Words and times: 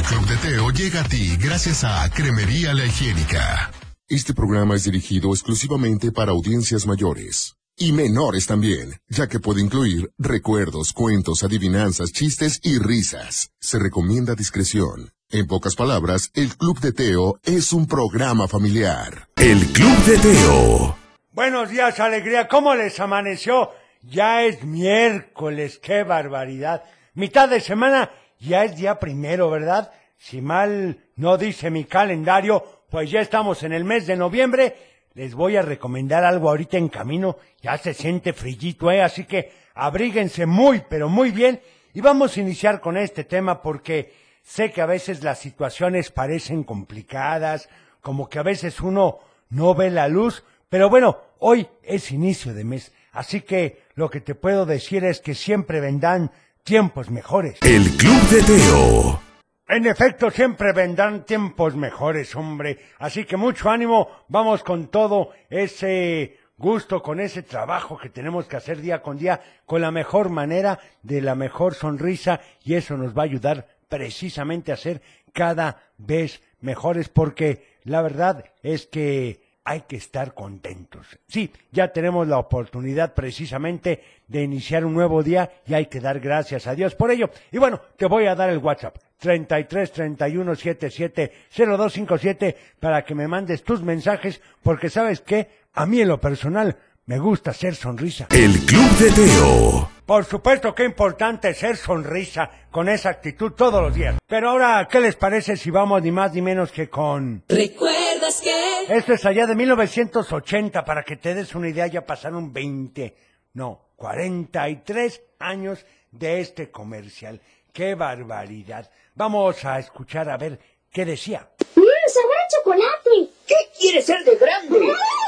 El 0.00 0.06
Club 0.06 0.26
de 0.28 0.36
Teo 0.38 0.70
llega 0.70 1.00
a 1.00 1.04
ti 1.04 1.36
gracias 1.36 1.84
a 1.84 2.08
Cremería 2.08 2.72
La 2.72 2.86
Higiénica. 2.86 3.70
Este 4.08 4.32
programa 4.32 4.74
es 4.74 4.84
dirigido 4.84 5.28
exclusivamente 5.32 6.10
para 6.10 6.32
audiencias 6.32 6.86
mayores. 6.86 7.54
Y 7.76 7.92
menores 7.92 8.46
también, 8.46 8.94
ya 9.08 9.26
que 9.26 9.40
puede 9.40 9.60
incluir 9.60 10.10
recuerdos, 10.16 10.94
cuentos, 10.94 11.42
adivinanzas, 11.42 12.12
chistes 12.12 12.60
y 12.62 12.78
risas. 12.78 13.50
Se 13.60 13.78
recomienda 13.78 14.34
discreción. 14.34 15.10
En 15.28 15.46
pocas 15.46 15.76
palabras, 15.76 16.30
el 16.32 16.56
Club 16.56 16.80
de 16.80 16.92
Teo 16.92 17.38
es 17.42 17.74
un 17.74 17.86
programa 17.86 18.48
familiar. 18.48 19.28
El 19.36 19.58
Club 19.66 19.98
de 20.04 20.18
Teo. 20.18 20.96
Buenos 21.32 21.68
días, 21.68 22.00
alegría. 22.00 22.48
¿Cómo 22.48 22.74
les 22.74 22.98
amaneció? 23.00 23.70
Ya 24.00 24.44
es 24.44 24.64
miércoles, 24.64 25.78
qué 25.78 26.04
barbaridad. 26.04 26.84
Mitad 27.12 27.50
de 27.50 27.60
semana, 27.60 28.10
ya 28.48 28.64
es 28.64 28.76
día 28.76 28.98
primero, 28.98 29.50
¿verdad? 29.50 29.92
Si 30.16 30.40
mal 30.40 30.98
no 31.16 31.36
dice 31.36 31.70
mi 31.70 31.84
calendario, 31.84 32.64
pues 32.90 33.10
ya 33.10 33.20
estamos 33.20 33.62
en 33.62 33.72
el 33.72 33.84
mes 33.84 34.06
de 34.06 34.16
noviembre. 34.16 34.76
Les 35.14 35.34
voy 35.34 35.56
a 35.56 35.62
recomendar 35.62 36.24
algo 36.24 36.48
ahorita 36.48 36.76
en 36.76 36.88
camino. 36.88 37.36
Ya 37.62 37.78
se 37.78 37.94
siente 37.94 38.32
frillito, 38.32 38.90
¿eh? 38.90 39.02
Así 39.02 39.24
que 39.24 39.52
abríguense 39.74 40.46
muy, 40.46 40.82
pero 40.88 41.08
muy 41.08 41.30
bien. 41.30 41.60
Y 41.94 42.00
vamos 42.00 42.36
a 42.36 42.40
iniciar 42.40 42.80
con 42.80 42.96
este 42.96 43.24
tema 43.24 43.62
porque 43.62 44.12
sé 44.42 44.72
que 44.72 44.80
a 44.80 44.86
veces 44.86 45.22
las 45.22 45.38
situaciones 45.38 46.10
parecen 46.10 46.64
complicadas, 46.64 47.68
como 48.00 48.28
que 48.28 48.38
a 48.38 48.42
veces 48.42 48.80
uno 48.80 49.18
no 49.48 49.74
ve 49.74 49.90
la 49.90 50.08
luz, 50.08 50.44
pero 50.68 50.88
bueno, 50.88 51.18
hoy 51.38 51.68
es 51.82 52.12
inicio 52.12 52.54
de 52.54 52.64
mes, 52.64 52.92
así 53.12 53.40
que 53.40 53.82
lo 53.94 54.08
que 54.08 54.20
te 54.20 54.34
puedo 54.34 54.66
decir 54.66 55.04
es 55.04 55.20
que 55.20 55.34
siempre 55.34 55.80
vendrán 55.80 56.30
tiempos 56.64 57.10
mejores. 57.10 57.58
El 57.62 57.84
Club 57.96 58.20
de 58.30 58.42
Teo. 58.42 59.22
En 59.68 59.86
efecto, 59.86 60.30
siempre 60.30 60.72
vendrán 60.72 61.24
tiempos 61.24 61.76
mejores, 61.76 62.34
hombre. 62.34 62.78
Así 62.98 63.24
que 63.24 63.36
mucho 63.36 63.70
ánimo, 63.70 64.08
vamos 64.28 64.64
con 64.64 64.88
todo 64.88 65.30
ese 65.48 66.38
gusto, 66.56 67.02
con 67.02 67.20
ese 67.20 67.42
trabajo 67.42 67.96
que 67.96 68.08
tenemos 68.08 68.46
que 68.46 68.56
hacer 68.56 68.80
día 68.80 69.00
con 69.00 69.16
día, 69.16 69.40
con 69.66 69.80
la 69.80 69.90
mejor 69.90 70.28
manera, 70.28 70.80
de 71.02 71.20
la 71.20 71.34
mejor 71.34 71.74
sonrisa, 71.74 72.40
y 72.64 72.74
eso 72.74 72.96
nos 72.96 73.16
va 73.16 73.22
a 73.22 73.26
ayudar 73.26 73.68
precisamente 73.88 74.72
a 74.72 74.76
ser 74.76 75.02
cada 75.32 75.82
vez 75.98 76.42
mejores, 76.60 77.08
porque 77.08 77.78
la 77.84 78.02
verdad 78.02 78.44
es 78.62 78.86
que 78.86 79.40
hay 79.70 79.82
que 79.82 79.94
estar 79.94 80.34
contentos. 80.34 81.06
Sí, 81.28 81.52
ya 81.70 81.92
tenemos 81.92 82.26
la 82.26 82.38
oportunidad 82.38 83.14
precisamente 83.14 84.02
de 84.26 84.42
iniciar 84.42 84.84
un 84.84 84.94
nuevo 84.94 85.22
día 85.22 85.48
y 85.64 85.74
hay 85.74 85.86
que 85.86 86.00
dar 86.00 86.18
gracias 86.18 86.66
a 86.66 86.74
Dios 86.74 86.96
por 86.96 87.12
ello. 87.12 87.30
Y 87.52 87.58
bueno, 87.58 87.80
te 87.96 88.06
voy 88.06 88.26
a 88.26 88.34
dar 88.34 88.50
el 88.50 88.58
WhatsApp 88.58 88.96
33 89.18 89.92
31 89.92 90.56
77 90.56 91.32
0257 91.54 92.56
para 92.80 93.04
que 93.04 93.14
me 93.14 93.28
mandes 93.28 93.62
tus 93.62 93.80
mensajes 93.80 94.40
porque 94.60 94.90
sabes 94.90 95.20
que 95.20 95.48
a 95.74 95.86
mí 95.86 96.00
en 96.00 96.08
lo 96.08 96.20
personal 96.20 96.76
me 97.06 97.20
gusta 97.20 97.52
ser 97.52 97.76
sonrisa. 97.76 98.26
El 98.30 98.52
Club 98.66 98.90
de 98.98 99.12
Teo. 99.12 99.99
Por 100.10 100.24
supuesto 100.24 100.74
que 100.74 100.82
importante 100.82 101.54
ser 101.54 101.76
sonrisa 101.76 102.50
con 102.72 102.88
esa 102.88 103.10
actitud 103.10 103.52
todos 103.52 103.80
los 103.80 103.94
días. 103.94 104.16
Pero 104.26 104.50
ahora, 104.50 104.88
¿qué 104.90 104.98
les 104.98 105.14
parece 105.14 105.56
si 105.56 105.70
vamos 105.70 106.02
ni 106.02 106.10
más 106.10 106.32
ni 106.32 106.42
menos 106.42 106.72
que 106.72 106.90
con... 106.90 107.44
¿Recuerdas 107.48 108.40
que? 108.40 108.92
Esto 108.92 109.12
es 109.12 109.24
allá 109.24 109.46
de 109.46 109.54
1980, 109.54 110.84
para 110.84 111.04
que 111.04 111.14
te 111.14 111.32
des 111.32 111.54
una 111.54 111.68
idea, 111.68 111.86
ya 111.86 112.04
pasaron 112.04 112.52
20, 112.52 113.14
no, 113.52 113.90
43 113.94 115.22
años 115.38 115.86
de 116.10 116.40
este 116.40 116.72
comercial. 116.72 117.40
¡Qué 117.72 117.94
barbaridad! 117.94 118.90
Vamos 119.14 119.64
a 119.64 119.78
escuchar 119.78 120.28
a 120.28 120.36
ver 120.36 120.58
qué 120.90 121.04
decía. 121.04 121.48
¡Mmm, 121.76 121.82
sabor 122.08 122.36
a 122.36 122.48
chocolate! 122.48 123.39
¿Qué 123.50 123.56
quieres 123.76 124.06
ser 124.06 124.24
de 124.24 124.36
grande? 124.36 124.78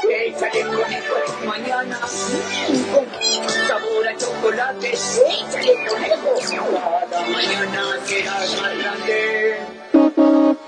Échale 0.09 0.61
conejo 0.61 1.15
mañana. 1.45 1.99
Mm, 1.99 2.93
con 2.93 3.49
sabor 3.49 4.07
a 4.07 4.15
chocolate. 4.17 4.93
Échale 4.93 5.73
conejo. 5.89 6.33
Cada 6.71 7.21
mañana 7.27 7.83
serás 8.05 8.61
más 8.61 8.77
grande. 8.77 9.57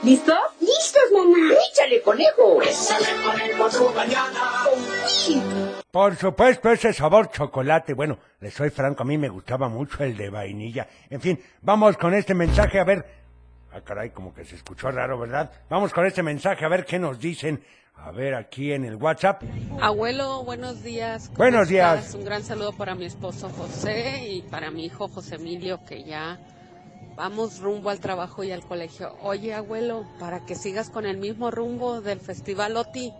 ¿Listo? 0.03 0.33
¡Listos, 0.59 1.03
mamá! 1.13 1.53
Échale 1.71 2.01
conejo. 2.01 2.61
Échale 2.61 3.23
conejo 3.23 3.69
tu 3.69 3.89
mañana. 3.93 4.65
Por 5.91 6.17
supuesto, 6.17 6.69
ese 6.71 6.91
sabor 6.91 7.31
chocolate. 7.31 7.93
Bueno, 7.93 8.19
les 8.41 8.53
soy 8.53 8.69
franco, 8.69 9.03
a 9.03 9.05
mí 9.05 9.17
me 9.17 9.29
gustaba 9.29 9.69
mucho 9.69 10.03
el 10.03 10.17
de 10.17 10.29
vainilla. 10.29 10.89
En 11.09 11.21
fin, 11.21 11.41
vamos 11.61 11.95
con 11.95 12.13
este 12.13 12.33
mensaje 12.33 12.81
a 12.81 12.83
ver. 12.83 13.24
Ah, 13.75 13.81
caray, 13.81 14.11
como 14.11 14.33
que 14.33 14.45
se 14.45 14.55
escuchó 14.55 14.89
raro, 14.89 15.19
¿verdad? 15.19 15.51
Vamos 15.69 15.91
con 15.91 16.05
este 16.05 16.23
mensaje 16.23 16.63
a 16.63 16.69
ver 16.69 16.85
qué 16.85 16.97
nos 16.97 17.19
dicen. 17.19 17.61
A 17.97 18.09
ver, 18.11 18.33
aquí 18.33 18.71
en 18.71 18.85
el 18.85 18.95
WhatsApp. 18.95 19.43
Abuelo, 19.81 20.45
buenos 20.45 20.81
días. 20.81 21.27
¿Cómo 21.27 21.37
Buenos 21.39 21.67
días. 21.67 21.99
estás? 21.99 22.15
Un 22.15 22.23
gran 22.23 22.41
saludo 22.43 22.71
para 22.71 22.95
mi 22.95 23.03
esposo 23.03 23.49
José 23.49 24.29
y 24.29 24.41
para 24.43 24.71
mi 24.71 24.85
hijo 24.85 25.09
José 25.09 25.35
Emilio, 25.35 25.81
que 25.85 26.05
ya 26.05 26.39
vamos 27.17 27.59
rumbo 27.59 27.89
al 27.89 27.99
trabajo 27.99 28.45
y 28.45 28.51
al 28.53 28.63
colegio. 28.63 29.13
Oye, 29.21 29.53
abuelo, 29.53 30.05
para 30.21 30.45
que 30.45 30.55
sigas 30.55 30.89
con 30.89 31.05
el 31.05 31.17
mismo 31.17 31.51
rumbo 31.51 31.99
del 31.99 32.21
Festival 32.21 32.77
OTI, 32.77 33.13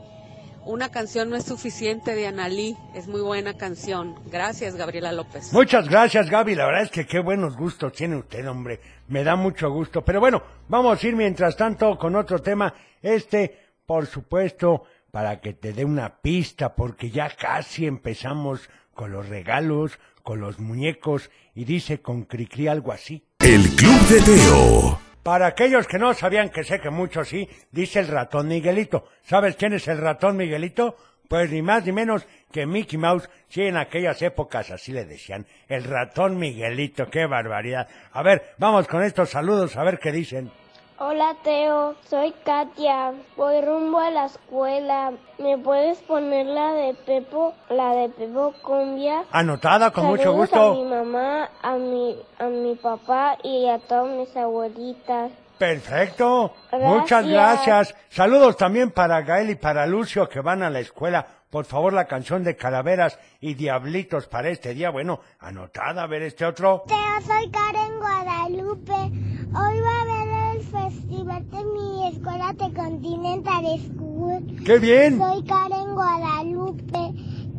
una 0.65 0.89
canción 0.89 1.29
no 1.29 1.35
es 1.35 1.45
suficiente 1.45 2.15
de 2.15 2.27
Analí. 2.27 2.75
Es 2.93 3.07
muy 3.07 3.21
buena 3.21 3.55
canción. 3.55 4.15
Gracias, 4.31 4.75
Gabriela 4.75 5.11
López. 5.11 5.53
Muchas 5.53 5.87
gracias, 5.87 6.29
Gaby. 6.29 6.55
La 6.55 6.65
verdad 6.65 6.83
es 6.83 6.91
que 6.91 7.05
qué 7.05 7.19
buenos 7.19 7.55
gustos 7.55 7.93
tiene 7.93 8.17
usted, 8.17 8.47
hombre. 8.49 8.79
Me 9.07 9.23
da 9.23 9.35
mucho 9.35 9.69
gusto. 9.69 10.03
Pero 10.03 10.19
bueno, 10.19 10.41
vamos 10.67 11.01
a 11.01 11.07
ir 11.07 11.15
mientras 11.15 11.55
tanto 11.55 11.97
con 11.97 12.15
otro 12.15 12.39
tema. 12.39 12.73
Este, 13.01 13.57
por 13.85 14.07
supuesto, 14.07 14.83
para 15.11 15.39
que 15.39 15.53
te 15.53 15.71
dé 15.71 15.85
una 15.85 16.17
pista, 16.21 16.75
porque 16.75 17.09
ya 17.11 17.29
casi 17.29 17.85
empezamos 17.85 18.69
con 18.93 19.11
los 19.11 19.29
regalos, 19.29 19.99
con 20.23 20.39
los 20.39 20.59
muñecos, 20.59 21.29
y 21.53 21.65
dice 21.65 22.01
con 22.01 22.23
Cricri 22.23 22.67
algo 22.67 22.91
así. 22.91 23.23
El 23.39 23.63
Club 23.75 24.01
de 24.07 24.21
Teo. 24.21 25.04
Para 25.25 25.47
aquellos 25.47 25.87
que 25.87 25.97
no 25.97 26.13
sabían, 26.13 26.51
que 26.51 26.63
sé 26.63 26.79
que 26.79 26.91
muchos 26.91 27.29
sí, 27.29 27.49
dice 27.71 27.99
el 27.99 28.09
ratón 28.09 28.47
Miguelito. 28.47 29.05
¿Sabes 29.23 29.55
quién 29.55 29.73
es 29.73 29.87
el 29.87 29.97
ratón 29.97 30.37
Miguelito? 30.37 30.97
Pues 31.27 31.49
ni 31.49 31.63
más 31.63 31.83
ni 31.83 31.93
menos 31.93 32.27
que 32.51 32.67
Mickey 32.67 32.99
Mouse, 32.99 33.27
sí, 33.47 33.63
en 33.63 33.75
aquellas 33.75 34.21
épocas 34.21 34.69
así 34.69 34.91
le 34.91 35.03
decían. 35.03 35.47
El 35.67 35.85
ratón 35.85 36.37
Miguelito, 36.37 37.09
qué 37.09 37.25
barbaridad. 37.25 37.87
A 38.11 38.21
ver, 38.21 38.53
vamos 38.59 38.87
con 38.87 39.01
estos 39.01 39.31
saludos 39.31 39.75
a 39.77 39.83
ver 39.83 39.97
qué 39.97 40.11
dicen. 40.11 40.51
Hola, 40.97 41.35
Teo. 41.43 41.95
Soy 42.09 42.33
Katia. 42.45 43.13
Voy 43.35 43.59
rumbo 43.61 43.99
a 43.99 44.09
la 44.11 44.25
escuela. 44.27 45.11
¿Me 45.39 45.57
puedes 45.57 45.97
poner 46.03 46.45
la 46.45 46.71
de 46.71 46.93
Pepo, 46.93 47.53
la 47.69 47.93
de 47.95 48.09
Pepo 48.09 48.53
Cumbia? 48.61 49.25
Anotada 49.31 49.91
con 49.91 50.05
mucho 50.05 50.23
Saludos 50.23 50.53
a 50.53 50.55
mi 50.55 50.67
gusto. 50.83 50.85
mamá, 50.85 51.49
a 51.61 51.75
mi, 51.75 52.15
a 52.39 52.45
mi 52.45 52.75
papá 52.75 53.37
y 53.43 53.67
a 53.67 53.79
todas 53.79 54.07
mis 54.15 54.37
abuelitas. 54.37 55.31
Perfecto. 55.57 56.53
Gracias. 56.71 56.89
Muchas 56.93 57.27
gracias. 57.27 57.95
Saludos 58.09 58.55
también 58.55 58.91
para 58.91 59.21
Gael 59.21 59.49
y 59.49 59.55
para 59.55 59.85
Lucio 59.85 60.29
que 60.29 60.39
van 60.39 60.63
a 60.63 60.69
la 60.69 60.79
escuela. 60.79 61.27
Por 61.49 61.65
favor, 61.65 61.91
la 61.93 62.05
canción 62.05 62.43
de 62.43 62.55
Calaveras 62.55 63.19
y 63.41 63.53
Diablitos 63.53 64.27
para 64.27 64.49
este 64.49 64.73
día. 64.73 64.89
Bueno, 64.91 65.19
anotada. 65.39 66.03
A 66.03 66.07
ver 66.07 66.21
este 66.23 66.45
otro. 66.45 66.83
Teo, 66.87 66.97
soy 67.25 67.49
Karen 67.51 67.99
Guadalupe. 67.99 68.93
Hoy 68.93 69.79
va 69.79 69.91
a 69.91 70.01
haber 70.01 70.55
el 70.57 70.63
festival 70.63 71.49
de 71.51 71.63
mi 71.63 72.07
escuela 72.09 72.51
de 72.51 72.73
Continental 72.95 73.65
School. 73.79 74.63
¡Qué 74.65 74.79
bien! 74.79 75.19
Soy 75.19 75.43
Karen 75.43 75.95
Guadalupe 75.95 77.13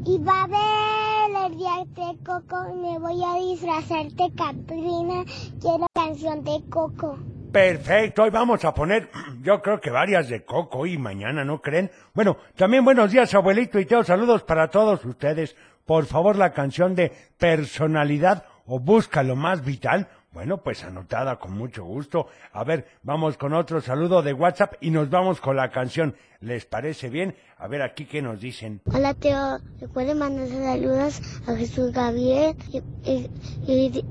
y 0.07 0.19
va 0.19 0.41
a 0.41 0.45
haber 0.45 1.53
el 1.53 1.59
día 1.59 1.85
de 1.95 2.25
Coco. 2.25 2.75
Me 2.75 2.99
voy 2.99 3.23
a 3.23 3.35
disfrazar 3.39 4.07
de 4.13 4.33
Catrina. 4.35 5.25
Quiero 5.61 5.87
canción 5.93 6.43
de 6.43 6.63
Coco. 6.71 7.19
Perfecto, 7.53 8.23
hoy 8.23 8.31
vamos 8.31 8.65
a 8.65 8.73
poner, 8.73 9.11
yo 9.43 9.61
creo 9.61 9.79
que 9.79 9.91
varias 9.91 10.29
de 10.31 10.45
Coco 10.45 10.87
y 10.87 10.97
mañana, 10.97 11.45
¿no 11.45 11.61
creen? 11.61 11.91
Bueno, 12.15 12.39
también 12.55 12.85
buenos 12.85 13.13
días, 13.13 13.35
abuelito 13.35 13.79
y 13.79 13.85
Teo, 13.85 14.05
saludos 14.05 14.43
para 14.43 14.69
todos 14.69 15.05
ustedes. 15.05 15.55
Por 15.85 16.07
favor, 16.07 16.37
la 16.37 16.53
canción 16.53 16.95
de 16.95 17.13
personalidad 17.39 18.45
o 18.67 18.81
busca 18.81 19.23
lo 19.23 19.37
más 19.37 19.65
vital. 19.65 20.09
Bueno, 20.37 20.59
pues 20.63 20.85
anotada 20.85 21.39
con 21.39 21.57
mucho 21.57 21.83
gusto. 21.83 22.27
A 22.53 22.63
ver, 22.63 22.87
vamos 23.03 23.39
con 23.39 23.55
otro 23.55 23.81
saludo 23.81 24.21
de 24.21 24.35
WhatsApp 24.35 24.75
y 24.83 24.91
nos 24.91 25.09
vamos 25.09 25.41
con 25.41 25.57
la 25.57 25.71
canción. 25.71 26.15
¿Les 26.41 26.67
parece 26.67 27.09
bien? 27.09 27.35
A 27.57 27.69
ver 27.69 27.81
aquí 27.81 28.05
qué 28.05 28.21
nos 28.21 28.39
dicen. 28.39 28.83
Hola 28.93 29.15
Teo, 29.15 29.61
recuerda 29.81 30.15
mandar 30.15 30.47
saludos 30.49 31.23
a 31.49 31.57
Jesús 31.57 31.91
Gabriel 31.91 32.55
y, 32.71 32.83
y- 33.11 33.31
y- 33.67 34.05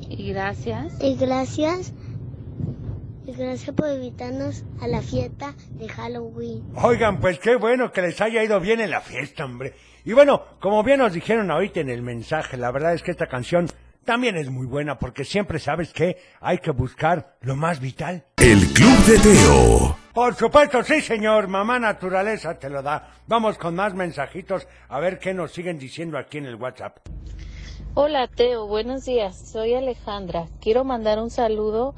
Y 0.00 0.32
gracias. 0.34 1.02
y 1.02 1.16
gracias. 1.16 1.94
Y 3.26 3.32
gracias 3.32 3.74
por 3.74 3.88
invitarnos 3.90 4.64
a 4.82 4.86
la 4.86 5.00
fiesta 5.00 5.54
de 5.70 5.88
Halloween. 5.88 6.62
Oigan, 6.74 7.20
pues 7.20 7.38
qué 7.38 7.56
bueno 7.56 7.90
que 7.90 8.02
les 8.02 8.20
haya 8.20 8.44
ido 8.44 8.60
bien 8.60 8.80
en 8.82 8.90
la 8.90 9.00
fiesta, 9.00 9.46
hombre. 9.46 9.72
Y 10.04 10.12
bueno, 10.12 10.42
como 10.60 10.82
bien 10.82 10.98
nos 10.98 11.14
dijeron 11.14 11.50
ahorita 11.50 11.80
en 11.80 11.88
el 11.88 12.02
mensaje, 12.02 12.58
la 12.58 12.70
verdad 12.70 12.92
es 12.92 13.02
que 13.02 13.12
esta 13.12 13.28
canción 13.28 13.66
también 14.04 14.36
es 14.36 14.50
muy 14.50 14.66
buena 14.66 14.98
porque 14.98 15.24
siempre 15.24 15.58
sabes 15.58 15.92
que 15.92 16.16
hay 16.40 16.58
que 16.58 16.70
buscar 16.70 17.36
lo 17.40 17.56
más 17.56 17.80
vital. 17.80 18.24
El 18.36 18.58
Club 18.72 18.98
de 19.04 19.18
Teo. 19.18 19.96
Por 20.12 20.34
supuesto, 20.34 20.82
sí, 20.82 21.00
señor. 21.00 21.48
Mamá 21.48 21.78
naturaleza 21.78 22.58
te 22.58 22.68
lo 22.68 22.82
da. 22.82 23.12
Vamos 23.26 23.58
con 23.58 23.74
más 23.74 23.94
mensajitos 23.94 24.66
a 24.88 24.98
ver 24.98 25.18
qué 25.18 25.34
nos 25.34 25.52
siguen 25.52 25.78
diciendo 25.78 26.18
aquí 26.18 26.38
en 26.38 26.46
el 26.46 26.56
WhatsApp. 26.56 26.98
Hola 27.94 28.28
Teo, 28.28 28.66
buenos 28.66 29.04
días. 29.04 29.36
Soy 29.36 29.74
Alejandra. 29.74 30.46
Quiero 30.60 30.84
mandar 30.84 31.18
un 31.18 31.30
saludo 31.30 31.94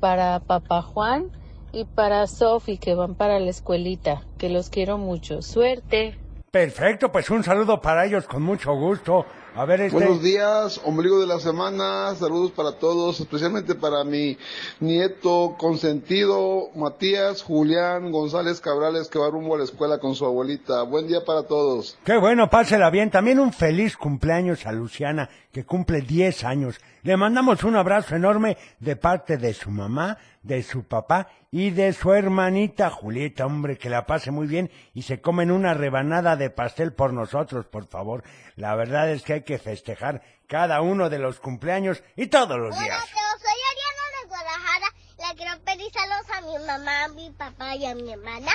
para 0.00 0.40
papá 0.40 0.82
Juan 0.82 1.30
y 1.72 1.84
para 1.84 2.26
Sofi 2.26 2.78
que 2.78 2.94
van 2.94 3.14
para 3.14 3.38
la 3.40 3.50
escuelita, 3.50 4.22
que 4.38 4.48
los 4.48 4.70
quiero 4.70 4.96
mucho. 4.96 5.42
Suerte. 5.42 6.18
Perfecto, 6.54 7.10
pues 7.10 7.30
un 7.30 7.42
saludo 7.42 7.80
para 7.80 8.06
ellos 8.06 8.28
con 8.28 8.40
mucho 8.40 8.76
gusto. 8.76 9.26
A 9.56 9.64
ver, 9.64 9.80
este... 9.80 9.98
Buenos 9.98 10.22
días, 10.22 10.80
ombligo 10.84 11.20
de 11.20 11.26
la 11.26 11.40
semana, 11.40 12.14
saludos 12.14 12.52
para 12.52 12.78
todos, 12.78 13.18
especialmente 13.18 13.74
para 13.74 14.04
mi 14.04 14.38
nieto 14.78 15.56
consentido 15.58 16.68
Matías 16.76 17.42
Julián 17.42 18.12
González 18.12 18.60
Cabrales 18.60 19.08
que 19.08 19.18
va 19.18 19.30
rumbo 19.30 19.56
a 19.56 19.58
la 19.58 19.64
escuela 19.64 19.98
con 19.98 20.14
su 20.14 20.26
abuelita. 20.26 20.84
Buen 20.84 21.08
día 21.08 21.24
para 21.24 21.42
todos. 21.42 21.98
Qué 22.04 22.16
bueno, 22.18 22.48
pásela 22.48 22.88
bien. 22.88 23.10
También 23.10 23.40
un 23.40 23.52
feliz 23.52 23.96
cumpleaños 23.96 24.64
a 24.64 24.70
Luciana, 24.70 25.30
que 25.50 25.64
cumple 25.64 26.02
10 26.02 26.44
años. 26.44 26.80
Le 27.02 27.16
mandamos 27.16 27.64
un 27.64 27.74
abrazo 27.74 28.14
enorme 28.14 28.58
de 28.78 28.94
parte 28.94 29.38
de 29.38 29.54
su 29.54 29.72
mamá, 29.72 30.18
de 30.44 30.62
su 30.62 30.84
papá 30.84 31.28
y 31.50 31.70
de 31.70 31.92
su 31.92 32.12
hermanita 32.12 32.90
Julieta, 32.90 33.46
hombre, 33.46 33.78
que 33.78 33.90
la 33.90 34.06
pase 34.06 34.30
muy 34.30 34.46
bien 34.46 34.70
y 34.92 35.02
se 35.02 35.20
comen 35.20 35.50
una 35.50 35.74
rebanada 35.74 36.36
de 36.36 36.50
pastel 36.50 36.92
por 36.92 37.12
nosotros, 37.12 37.66
por 37.66 37.86
favor. 37.86 38.22
La 38.54 38.76
verdad 38.76 39.10
es 39.10 39.22
que 39.22 39.32
hay 39.32 39.42
que 39.42 39.58
festejar 39.58 40.22
cada 40.46 40.82
uno 40.82 41.10
de 41.10 41.18
los 41.18 41.40
cumpleaños 41.40 42.02
y 42.14 42.26
todos 42.26 42.58
los 42.58 42.76
Hola, 42.76 42.84
días. 42.84 43.04
Teo, 43.06 43.38
soy 43.40 43.58
Ariana 43.72 44.20
de 44.20 44.28
Guadalajara. 44.28 44.86
Le 45.16 45.36
quiero 45.36 45.64
pedir 45.64 45.92
saludos 45.92 46.30
a 46.30 46.40
mi 46.42 46.66
mamá, 46.66 47.04
a 47.04 47.08
mi 47.08 47.30
papá 47.30 47.76
y 47.76 47.86
a 47.86 47.94
mi 47.94 48.12
hermana. 48.12 48.52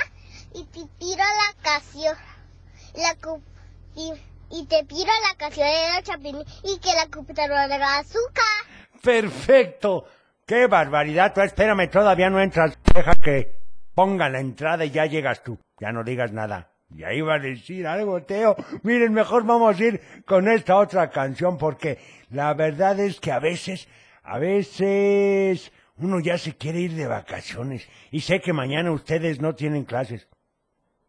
Y 0.54 0.64
te 0.64 0.86
pido 0.98 1.16
la 1.18 1.62
canción. 1.62 2.16
La 2.94 3.16
y, 3.96 4.12
y 4.50 4.66
te 4.66 4.84
pido 4.84 5.06
la 5.28 5.36
canción 5.36 5.66
de 5.66 5.96
los 5.96 6.04
Chapini 6.04 6.44
y 6.64 6.78
que 6.78 6.92
la 6.94 7.08
computadora 7.08 7.66
de 7.66 7.74
azúcar. 7.74 8.44
Perfecto. 9.02 10.06
Qué 10.50 10.66
barbaridad. 10.66 11.32
Tú 11.32 11.42
espérame, 11.42 11.88
todavía 11.88 12.28
no 12.28 12.40
entras. 12.40 12.76
Deja 12.92 13.12
que 13.14 13.54
ponga 13.94 14.28
la 14.28 14.40
entrada 14.40 14.84
y 14.84 14.90
ya 14.90 15.06
llegas 15.06 15.44
tú. 15.44 15.56
Ya 15.78 15.92
no 15.92 16.02
digas 16.02 16.32
nada. 16.32 16.72
Ya 16.88 17.12
iba 17.12 17.36
a 17.36 17.38
decir 17.38 17.86
algo, 17.86 18.20
Teo. 18.24 18.56
Miren, 18.82 19.12
mejor 19.12 19.44
vamos 19.44 19.78
a 19.78 19.84
ir 19.84 20.00
con 20.26 20.48
esta 20.48 20.76
otra 20.78 21.08
canción 21.10 21.56
porque 21.56 22.00
la 22.30 22.52
verdad 22.54 22.98
es 22.98 23.20
que 23.20 23.30
a 23.30 23.38
veces, 23.38 23.86
a 24.24 24.40
veces 24.40 25.70
uno 25.98 26.18
ya 26.18 26.36
se 26.36 26.56
quiere 26.56 26.80
ir 26.80 26.94
de 26.94 27.06
vacaciones. 27.06 27.88
Y 28.10 28.22
sé 28.22 28.40
que 28.40 28.52
mañana 28.52 28.90
ustedes 28.90 29.40
no 29.40 29.54
tienen 29.54 29.84
clases. 29.84 30.26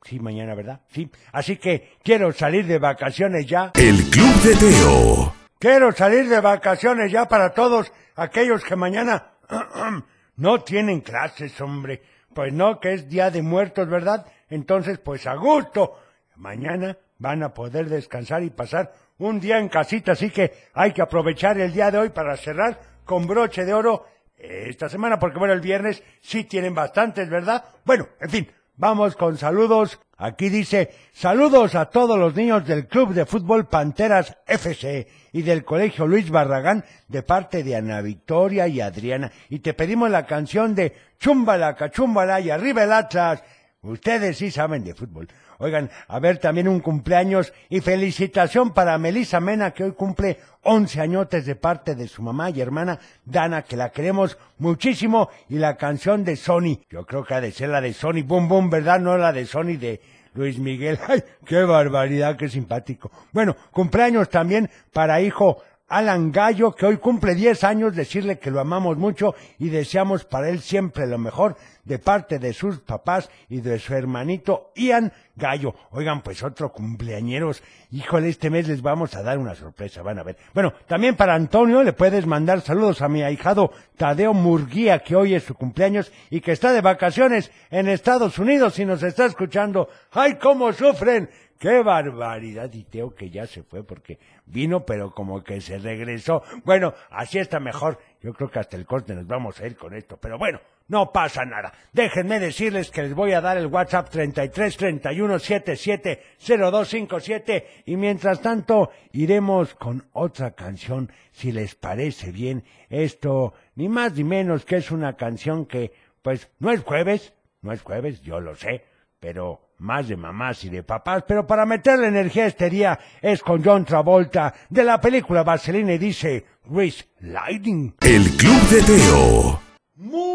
Sí, 0.03 0.19
mañana, 0.19 0.53
¿verdad? 0.53 0.81
Sí. 0.91 1.09
Así 1.31 1.57
que 1.57 1.93
quiero 2.03 2.31
salir 2.31 2.67
de 2.67 2.77
vacaciones 2.77 3.47
ya. 3.47 3.71
El 3.73 4.07
Club 4.11 4.35
de 4.43 4.55
Teo. 4.55 5.33
Quiero 5.57 5.91
salir 5.93 6.29
de 6.29 6.41
vacaciones 6.41 7.11
ya 7.11 7.27
para 7.27 7.55
todos 7.55 7.91
aquellos 8.15 8.63
que 8.63 8.75
mañana 8.75 9.31
no 10.37 10.61
tienen 10.61 11.01
clases, 11.01 11.59
hombre. 11.61 12.01
Pues 12.33 12.53
no, 12.53 12.79
que 12.79 12.93
es 12.93 13.09
Día 13.09 13.29
de 13.29 13.41
Muertos, 13.41 13.89
¿verdad? 13.89 14.25
Entonces, 14.49 14.99
pues 14.99 15.27
a 15.27 15.35
gusto. 15.35 15.99
Mañana 16.35 16.97
van 17.19 17.43
a 17.43 17.53
poder 17.53 17.89
descansar 17.89 18.43
y 18.43 18.49
pasar 18.49 18.93
un 19.19 19.39
día 19.39 19.59
en 19.59 19.69
casita, 19.69 20.13
así 20.13 20.31
que 20.31 20.51
hay 20.73 20.93
que 20.93 21.01
aprovechar 21.01 21.59
el 21.59 21.71
día 21.71 21.91
de 21.91 21.99
hoy 21.99 22.09
para 22.09 22.35
cerrar 22.35 22.79
con 23.05 23.27
broche 23.27 23.65
de 23.65 23.73
oro 23.73 24.07
esta 24.35 24.89
semana, 24.89 25.19
porque 25.19 25.37
bueno, 25.37 25.53
el 25.53 25.61
viernes 25.61 26.01
sí 26.21 26.45
tienen 26.45 26.73
bastantes, 26.73 27.29
¿verdad? 27.29 27.63
Bueno, 27.85 28.07
en 28.19 28.29
fin, 28.29 28.51
Vamos 28.81 29.15
con 29.15 29.37
saludos. 29.37 29.99
Aquí 30.17 30.49
dice, 30.49 30.89
saludos 31.13 31.75
a 31.75 31.91
todos 31.91 32.17
los 32.17 32.35
niños 32.35 32.65
del 32.65 32.87
Club 32.87 33.13
de 33.13 33.27
Fútbol 33.27 33.67
Panteras 33.67 34.35
FC 34.47 35.07
y 35.31 35.43
del 35.43 35.63
Colegio 35.63 36.07
Luis 36.07 36.31
Barragán 36.31 36.83
de 37.07 37.21
parte 37.21 37.63
de 37.63 37.75
Ana 37.75 38.01
Victoria 38.01 38.67
y 38.67 38.81
Adriana. 38.81 39.31
Y 39.49 39.59
te 39.59 39.75
pedimos 39.75 40.09
la 40.09 40.25
canción 40.25 40.73
de 40.73 40.95
Chúmbala, 41.19 41.75
cachúmbala 41.75 42.41
y 42.41 42.49
arriba 42.49 42.81
el 42.81 42.91
Atlas. 42.91 43.43
Ustedes 43.83 44.37
sí 44.37 44.51
saben 44.51 44.83
de 44.83 44.93
fútbol. 44.93 45.27
Oigan, 45.57 45.89
a 46.07 46.19
ver 46.19 46.37
también 46.37 46.67
un 46.67 46.81
cumpleaños 46.81 47.51
y 47.67 47.81
felicitación 47.81 48.75
para 48.75 48.99
Melissa 48.99 49.39
Mena 49.39 49.71
que 49.71 49.83
hoy 49.83 49.93
cumple 49.93 50.37
11 50.61 51.01
añotes 51.01 51.47
de 51.47 51.55
parte 51.55 51.95
de 51.95 52.07
su 52.07 52.21
mamá 52.21 52.51
y 52.51 52.61
hermana 52.61 52.99
Dana 53.25 53.63
que 53.63 53.75
la 53.75 53.89
queremos 53.89 54.37
muchísimo 54.59 55.29
y 55.49 55.55
la 55.55 55.77
canción 55.77 56.23
de 56.23 56.35
Sony. 56.35 56.77
Yo 56.91 57.07
creo 57.07 57.23
que 57.23 57.33
ha 57.33 57.41
de 57.41 57.51
ser 57.51 57.69
la 57.69 57.81
de 57.81 57.93
Sony 57.93 58.21
Boom 58.23 58.47
Boom, 58.47 58.69
¿verdad? 58.69 58.99
No 58.99 59.17
la 59.17 59.33
de 59.33 59.47
Sony 59.47 59.77
de 59.79 59.99
Luis 60.35 60.59
Miguel. 60.59 60.99
¡Ay, 61.07 61.23
qué 61.43 61.63
barbaridad, 61.63 62.37
qué 62.37 62.49
simpático! 62.49 63.09
Bueno, 63.31 63.55
cumpleaños 63.71 64.29
también 64.29 64.69
para 64.93 65.21
hijo 65.21 65.57
Alan 65.91 66.31
Gallo, 66.31 66.71
que 66.71 66.85
hoy 66.85 66.97
cumple 66.97 67.35
10 67.35 67.65
años, 67.65 67.95
decirle 67.95 68.39
que 68.39 68.49
lo 68.49 68.61
amamos 68.61 68.95
mucho 68.97 69.35
y 69.59 69.69
deseamos 69.69 70.23
para 70.23 70.49
él 70.49 70.61
siempre 70.61 71.05
lo 71.05 71.17
mejor 71.17 71.57
de 71.83 71.99
parte 71.99 72.39
de 72.39 72.53
sus 72.53 72.79
papás 72.79 73.29
y 73.49 73.61
de 73.61 73.79
su 73.79 73.93
hermanito 73.93 74.71
Ian 74.75 75.11
Gallo. 75.35 75.73
Oigan, 75.91 76.21
pues 76.21 76.43
otro 76.43 76.71
cumpleañeros. 76.71 77.63
Híjole, 77.91 78.29
este 78.29 78.49
mes 78.49 78.67
les 78.67 78.81
vamos 78.81 79.15
a 79.15 79.23
dar 79.23 79.37
una 79.37 79.55
sorpresa, 79.55 80.01
van 80.01 80.19
a 80.19 80.23
ver. 80.23 80.37
Bueno, 80.53 80.73
también 80.87 81.15
para 81.15 81.35
Antonio 81.35 81.83
le 81.83 81.93
puedes 81.93 82.25
mandar 82.25 82.61
saludos 82.61 83.01
a 83.01 83.09
mi 83.09 83.23
ahijado 83.23 83.71
Tadeo 83.97 84.33
Murguía, 84.33 84.99
que 84.99 85.15
hoy 85.15 85.33
es 85.33 85.43
su 85.43 85.55
cumpleaños 85.55 86.11
y 86.29 86.41
que 86.41 86.51
está 86.51 86.71
de 86.71 86.81
vacaciones 86.81 87.51
en 87.69 87.87
Estados 87.87 88.39
Unidos 88.39 88.77
y 88.79 88.85
nos 88.85 89.03
está 89.03 89.25
escuchando. 89.25 89.89
¡Ay, 90.11 90.35
cómo 90.35 90.73
sufren! 90.73 91.29
¡Qué 91.61 91.83
barbaridad! 91.83 92.73
Y 92.73 92.83
Teo 92.85 93.13
que 93.13 93.29
ya 93.29 93.45
se 93.45 93.61
fue 93.61 93.83
porque 93.83 94.17
vino, 94.47 94.83
pero 94.83 95.13
como 95.13 95.43
que 95.43 95.61
se 95.61 95.77
regresó. 95.77 96.41
Bueno, 96.65 96.95
así 97.11 97.37
está 97.37 97.59
mejor. 97.59 97.99
Yo 98.21 98.33
creo 98.33 98.51
que 98.51 98.59
hasta 98.59 98.77
el 98.77 98.85
corte 98.85 99.15
nos 99.15 99.25
vamos 99.25 99.59
a 99.59 99.65
ir 99.65 99.75
con 99.75 99.95
esto. 99.95 100.17
Pero 100.17 100.37
bueno, 100.37 100.59
no 100.87 101.11
pasa 101.11 101.43
nada. 101.43 101.73
Déjenme 101.91 102.39
decirles 102.39 102.91
que 102.91 103.01
les 103.01 103.15
voy 103.15 103.33
a 103.33 103.41
dar 103.41 103.57
el 103.57 103.65
WhatsApp 103.65 104.09
33 104.09 104.77
31 104.77 105.39
77 105.39 106.23
0257 106.37 107.83
y 107.85 107.97
mientras 107.97 108.39
tanto 108.39 108.91
iremos 109.11 109.73
con 109.73 110.05
otra 110.13 110.51
canción, 110.51 111.11
si 111.31 111.51
les 111.51 111.73
parece 111.73 112.31
bien. 112.31 112.63
Esto, 112.89 113.53
ni 113.75 113.89
más 113.89 114.13
ni 114.13 114.23
menos 114.23 114.65
que 114.65 114.75
es 114.75 114.91
una 114.91 115.13
canción 115.13 115.65
que, 115.65 115.91
pues, 116.21 116.51
no 116.59 116.71
es 116.71 116.81
jueves, 116.81 117.33
no 117.61 117.71
es 117.71 117.81
jueves, 117.81 118.21
yo 118.21 118.39
lo 118.39 118.55
sé, 118.55 118.83
pero 119.19 119.71
más 119.81 120.07
de 120.07 120.15
mamás 120.15 120.63
y 120.63 120.69
de 120.69 120.83
papás, 120.83 121.23
pero 121.27 121.47
para 121.47 121.65
meterle 121.65 122.07
energía 122.07 122.43
a 122.43 122.47
este 122.47 122.69
día 122.69 122.99
es 123.21 123.41
con 123.41 123.63
John 123.63 123.83
Travolta 123.83 124.53
de 124.69 124.83
la 124.83 125.01
película 125.01 125.41
Vaselina 125.41 125.93
y 125.93 125.97
dice 125.97 126.45
Grease 126.65 127.05
Lightning. 127.19 127.95
El 128.01 128.23
Club 128.37 128.61
de 128.69 128.81
Teo. 128.83 129.61
Muy 129.95 130.29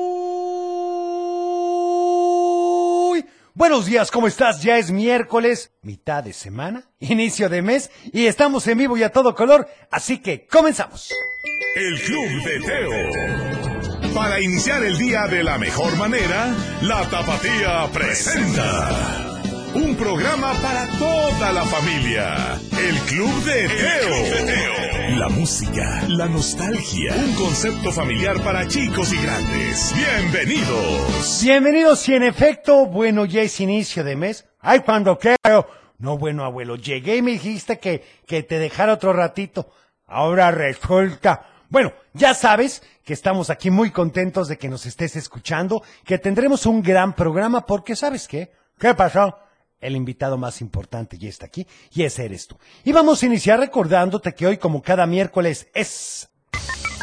buenos 3.54 3.86
días, 3.86 4.10
¿cómo 4.10 4.26
estás? 4.26 4.62
Ya 4.62 4.76
es 4.78 4.90
miércoles, 4.90 5.72
mitad 5.82 6.24
de 6.24 6.32
semana, 6.32 6.90
inicio 7.00 7.48
de 7.48 7.62
mes 7.62 7.90
y 8.12 8.26
estamos 8.26 8.66
en 8.66 8.78
vivo 8.78 8.96
y 8.96 9.02
a 9.02 9.12
todo 9.12 9.34
color, 9.34 9.68
así 9.90 10.18
que 10.18 10.46
comenzamos. 10.46 11.12
El 11.76 12.00
Club 12.00 12.42
de 12.44 12.60
Teo. 12.60 14.14
Para 14.14 14.40
iniciar 14.40 14.82
el 14.82 14.96
día 14.98 15.26
de 15.26 15.44
la 15.44 15.58
mejor 15.58 15.96
manera, 15.96 16.54
la 16.82 17.08
Tapatía 17.08 17.86
presenta. 17.92 19.40
Un 19.74 19.94
programa 19.94 20.54
para 20.62 20.86
toda 20.98 21.52
la 21.52 21.64
familia. 21.66 22.58
El 22.78 22.96
Club 23.00 23.44
de 23.44 23.68
Teo. 23.68 24.85
La 25.10 25.28
música, 25.28 26.02
la 26.08 26.26
nostalgia. 26.26 27.14
Un 27.14 27.32
concepto 27.34 27.92
familiar 27.92 28.42
para 28.42 28.66
chicos 28.66 29.12
y 29.12 29.22
grandes. 29.22 29.94
Bienvenidos. 29.94 31.40
Bienvenidos 31.44 32.08
y 32.08 32.14
en 32.14 32.24
efecto, 32.24 32.86
bueno, 32.86 33.24
ya 33.24 33.42
es 33.42 33.60
inicio 33.60 34.02
de 34.02 34.16
mes. 34.16 34.46
Ay, 34.58 34.80
cuando 34.80 35.16
quiero. 35.16 35.68
No, 35.98 36.18
bueno, 36.18 36.44
abuelo, 36.44 36.74
llegué 36.74 37.18
y 37.18 37.22
me 37.22 37.32
dijiste 37.32 37.78
que, 37.78 38.04
que 38.26 38.42
te 38.42 38.58
dejara 38.58 38.94
otro 38.94 39.12
ratito. 39.12 39.70
Ahora 40.06 40.50
resulta. 40.50 41.46
Bueno, 41.68 41.92
ya 42.12 42.34
sabes 42.34 42.82
que 43.04 43.12
estamos 43.12 43.48
aquí 43.48 43.70
muy 43.70 43.92
contentos 43.92 44.48
de 44.48 44.58
que 44.58 44.68
nos 44.68 44.86
estés 44.86 45.14
escuchando, 45.14 45.84
que 46.04 46.18
tendremos 46.18 46.66
un 46.66 46.82
gran 46.82 47.14
programa 47.14 47.64
porque 47.64 47.94
¿sabes 47.94 48.26
qué? 48.26 48.50
¿Qué 48.76 48.92
pasó? 48.94 49.38
El 49.80 49.94
invitado 49.94 50.38
más 50.38 50.60
importante 50.62 51.18
ya 51.18 51.28
está 51.28 51.46
aquí 51.46 51.66
y 51.92 52.04
ese 52.04 52.24
eres 52.24 52.46
tú. 52.46 52.58
Y 52.84 52.92
vamos 52.92 53.22
a 53.22 53.26
iniciar 53.26 53.60
recordándote 53.60 54.32
que 54.34 54.46
hoy 54.46 54.56
como 54.56 54.82
cada 54.82 55.06
miércoles 55.06 55.68
es... 55.74 56.28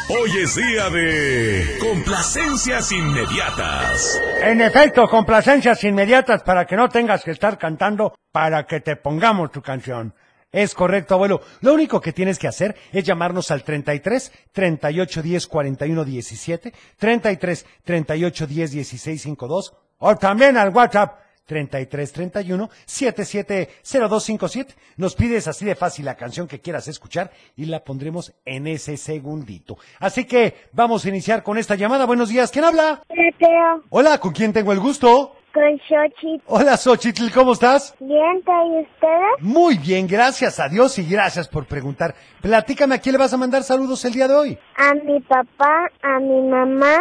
Hoy 0.08 0.30
es 0.42 0.54
día 0.54 0.90
de 0.90 1.78
complacencias 1.80 2.92
inmediatas. 2.92 4.20
En 4.42 4.60
efecto, 4.60 5.08
complacencias 5.08 5.82
inmediatas 5.84 6.42
para 6.42 6.66
que 6.66 6.76
no 6.76 6.90
tengas 6.90 7.24
que 7.24 7.30
estar 7.30 7.56
cantando 7.56 8.14
para 8.30 8.66
que 8.66 8.80
te 8.80 8.96
pongamos 8.96 9.50
tu 9.50 9.62
canción. 9.62 10.12
Es 10.52 10.74
correcto, 10.74 11.14
abuelo. 11.14 11.40
Lo 11.62 11.72
único 11.72 12.00
que 12.00 12.12
tienes 12.12 12.38
que 12.38 12.48
hacer 12.48 12.76
es 12.92 13.02
llamarnos 13.04 13.50
al 13.50 13.64
33 13.64 14.30
38 14.52 15.22
10 15.22 15.46
41 15.46 16.04
17, 16.04 16.74
33 16.98 17.66
38 17.82 18.46
10 18.46 18.70
16 18.72 19.22
52 19.22 19.74
o 19.98 20.16
también 20.16 20.56
al 20.58 20.68
WhatsApp 20.68 21.23
33 21.44 22.12
31 22.12 22.70
77 22.86 23.68
0257. 23.82 24.74
Nos 24.96 25.14
pides 25.14 25.48
así 25.48 25.64
de 25.64 25.74
fácil 25.74 26.04
la 26.04 26.16
canción 26.16 26.48
que 26.48 26.60
quieras 26.60 26.88
escuchar 26.88 27.30
y 27.56 27.66
la 27.66 27.84
pondremos 27.84 28.34
en 28.44 28.66
ese 28.66 28.96
segundito. 28.96 29.76
Así 30.00 30.24
que 30.24 30.54
vamos 30.72 31.04
a 31.04 31.08
iniciar 31.08 31.42
con 31.42 31.58
esta 31.58 31.74
llamada. 31.74 32.06
Buenos 32.06 32.28
días, 32.28 32.50
¿quién 32.50 32.64
habla? 32.64 33.02
Hola, 33.08 33.30
Teo. 33.38 33.84
Hola, 33.90 34.18
¿con 34.18 34.32
quién 34.32 34.52
tengo 34.52 34.72
el 34.72 34.80
gusto? 34.80 35.36
Con 35.54 35.78
Xochitl. 35.88 36.42
Hola, 36.46 36.76
Xochitl, 36.76 37.30
¿cómo 37.32 37.52
estás? 37.52 37.94
Bien, 38.00 38.42
¿y 38.44 38.82
ustedes? 38.82 39.38
Muy 39.38 39.78
bien, 39.78 40.08
gracias 40.08 40.58
a 40.58 40.68
Dios 40.68 40.98
y 40.98 41.08
gracias 41.08 41.46
por 41.46 41.66
preguntar. 41.66 42.16
Platícame, 42.42 42.96
¿a 42.96 42.98
quién 42.98 43.12
le 43.12 43.20
vas 43.20 43.32
a 43.32 43.36
mandar 43.36 43.62
saludos 43.62 44.04
el 44.04 44.14
día 44.14 44.26
de 44.26 44.34
hoy? 44.34 44.58
A 44.76 44.94
mi 44.94 45.20
papá, 45.20 45.90
a 46.02 46.18
mi 46.18 46.42
mamá, 46.42 46.96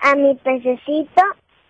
a 0.00 0.16
mi 0.16 0.34
pececito, 0.34 1.22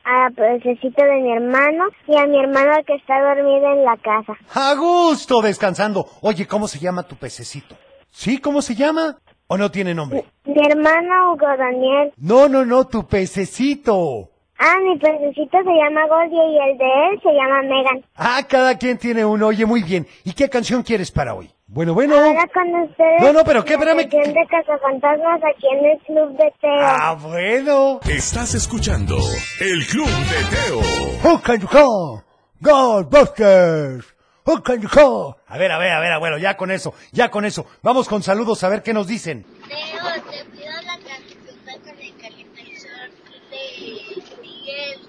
a 0.04 0.30
pececito 0.30 1.02
de 1.04 1.20
mi 1.20 1.32
hermano 1.32 1.84
y 2.06 2.16
a 2.16 2.26
mi 2.26 2.38
hermano 2.38 2.72
que 2.86 2.94
está 2.94 3.20
dormido 3.22 3.72
en 3.72 3.84
la 3.84 3.96
casa. 3.96 4.34
A 4.54 4.74
gusto, 4.74 5.40
descansando. 5.42 6.06
Oye, 6.20 6.46
¿cómo 6.46 6.68
se 6.68 6.78
llama 6.78 7.02
tu 7.04 7.16
pececito? 7.16 7.76
¿Sí? 8.10 8.38
¿Cómo 8.38 8.62
se 8.62 8.74
llama? 8.74 9.18
¿O 9.46 9.56
no 9.56 9.70
tiene 9.70 9.94
nombre? 9.94 10.24
Mi 10.44 10.66
hermano 10.66 11.32
Hugo 11.32 11.46
Daniel. 11.58 12.12
No, 12.16 12.48
no, 12.48 12.64
no, 12.64 12.86
tu 12.86 13.06
pececito. 13.06 14.30
Ah, 14.58 14.76
mi 14.82 14.98
pececito 14.98 15.58
se 15.58 15.72
llama 15.72 16.06
Goldie 16.06 16.36
y 16.36 16.70
el 16.70 16.78
de 16.78 16.84
él 16.84 17.20
se 17.22 17.32
llama 17.32 17.62
Megan. 17.62 18.04
Ah, 18.14 18.40
cada 18.48 18.78
quien 18.78 18.96
tiene 18.96 19.24
uno. 19.24 19.48
Oye, 19.48 19.66
muy 19.66 19.82
bien. 19.82 20.06
¿Y 20.24 20.32
qué 20.34 20.48
canción 20.48 20.82
quieres 20.82 21.10
para 21.10 21.34
hoy? 21.34 21.50
Bueno, 21.72 21.94
bueno. 21.94 22.14
Ahora 22.16 22.46
con 22.52 22.82
ustedes. 22.82 23.22
No, 23.22 23.32
no, 23.32 23.44
pero 23.44 23.64
¿qué? 23.64 23.72
Espérame. 23.72 24.06
de 24.06 24.46
Cazafantasmas 24.46 25.40
aquí 25.42 25.66
en 25.72 25.86
el 25.86 25.98
Club 26.00 26.36
de 26.36 26.52
Teo. 26.60 26.80
Ah, 26.82 27.16
bueno. 27.18 28.00
Estás 28.06 28.52
escuchando 28.52 29.16
El 29.58 29.86
Club 29.86 30.06
de 30.06 30.44
Teo. 30.54 30.80
Who 31.24 31.40
can 31.40 31.60
you 31.60 31.68
call? 31.68 32.22
Ghostbusters. 32.60 34.04
Who 34.44 34.62
can 34.62 34.82
you 34.82 34.88
call? 34.90 35.36
A 35.46 35.56
ver, 35.56 35.72
a 35.72 35.78
ver, 35.78 35.92
a 35.92 36.00
ver, 36.00 36.12
abuelo, 36.12 36.36
ya 36.36 36.58
con 36.58 36.70
eso, 36.70 36.92
ya 37.10 37.30
con 37.30 37.46
eso. 37.46 37.64
Vamos 37.82 38.06
con 38.06 38.22
saludos 38.22 38.62
a 38.64 38.68
ver 38.68 38.82
qué 38.82 38.92
nos 38.92 39.06
dicen. 39.06 39.46
Teo, 39.66 40.22
te 40.30 40.44
pido 40.50 40.72
la 40.84 40.98
canción 40.98 41.40
con 41.84 41.98
el 41.98 42.14
calentador 42.20 43.10
de 43.50 44.42
Miguel. 44.42 45.00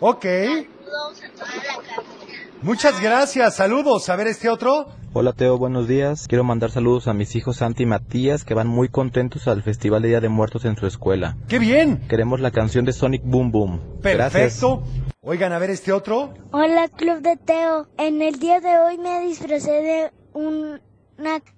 Ok. 0.00 0.24
Saludos 0.24 1.22
a 1.24 1.28
toda 1.36 1.56
la 1.56 1.74
cabina. 1.94 2.09
Muchas 2.62 3.00
gracias, 3.00 3.56
saludos. 3.56 4.10
A 4.10 4.16
ver 4.16 4.26
este 4.26 4.50
otro. 4.50 4.88
Hola 5.14 5.32
Teo, 5.32 5.56
buenos 5.56 5.88
días. 5.88 6.26
Quiero 6.28 6.44
mandar 6.44 6.70
saludos 6.70 7.08
a 7.08 7.14
mis 7.14 7.34
hijos 7.34 7.56
Santi 7.56 7.84
y 7.84 7.86
Matías 7.86 8.44
que 8.44 8.52
van 8.52 8.68
muy 8.68 8.90
contentos 8.90 9.48
al 9.48 9.62
Festival 9.62 10.02
de 10.02 10.08
Día 10.08 10.20
de 10.20 10.28
Muertos 10.28 10.66
en 10.66 10.76
su 10.76 10.86
escuela. 10.86 11.38
¡Qué 11.48 11.58
bien! 11.58 12.06
Queremos 12.06 12.40
la 12.40 12.50
canción 12.50 12.84
de 12.84 12.92
Sonic 12.92 13.22
Boom 13.24 13.50
Boom. 13.50 13.80
Gracias. 14.02 14.32
Perfecto. 14.32 14.82
Oigan, 15.22 15.52
a 15.54 15.58
ver 15.58 15.70
este 15.70 15.90
otro. 15.90 16.34
Hola 16.52 16.88
Club 16.88 17.22
de 17.22 17.36
Teo, 17.38 17.88
en 17.96 18.20
el 18.20 18.38
día 18.38 18.60
de 18.60 18.78
hoy 18.78 18.98
me 18.98 19.20
disfracé 19.20 19.70
de 19.70 20.12
una 20.34 20.80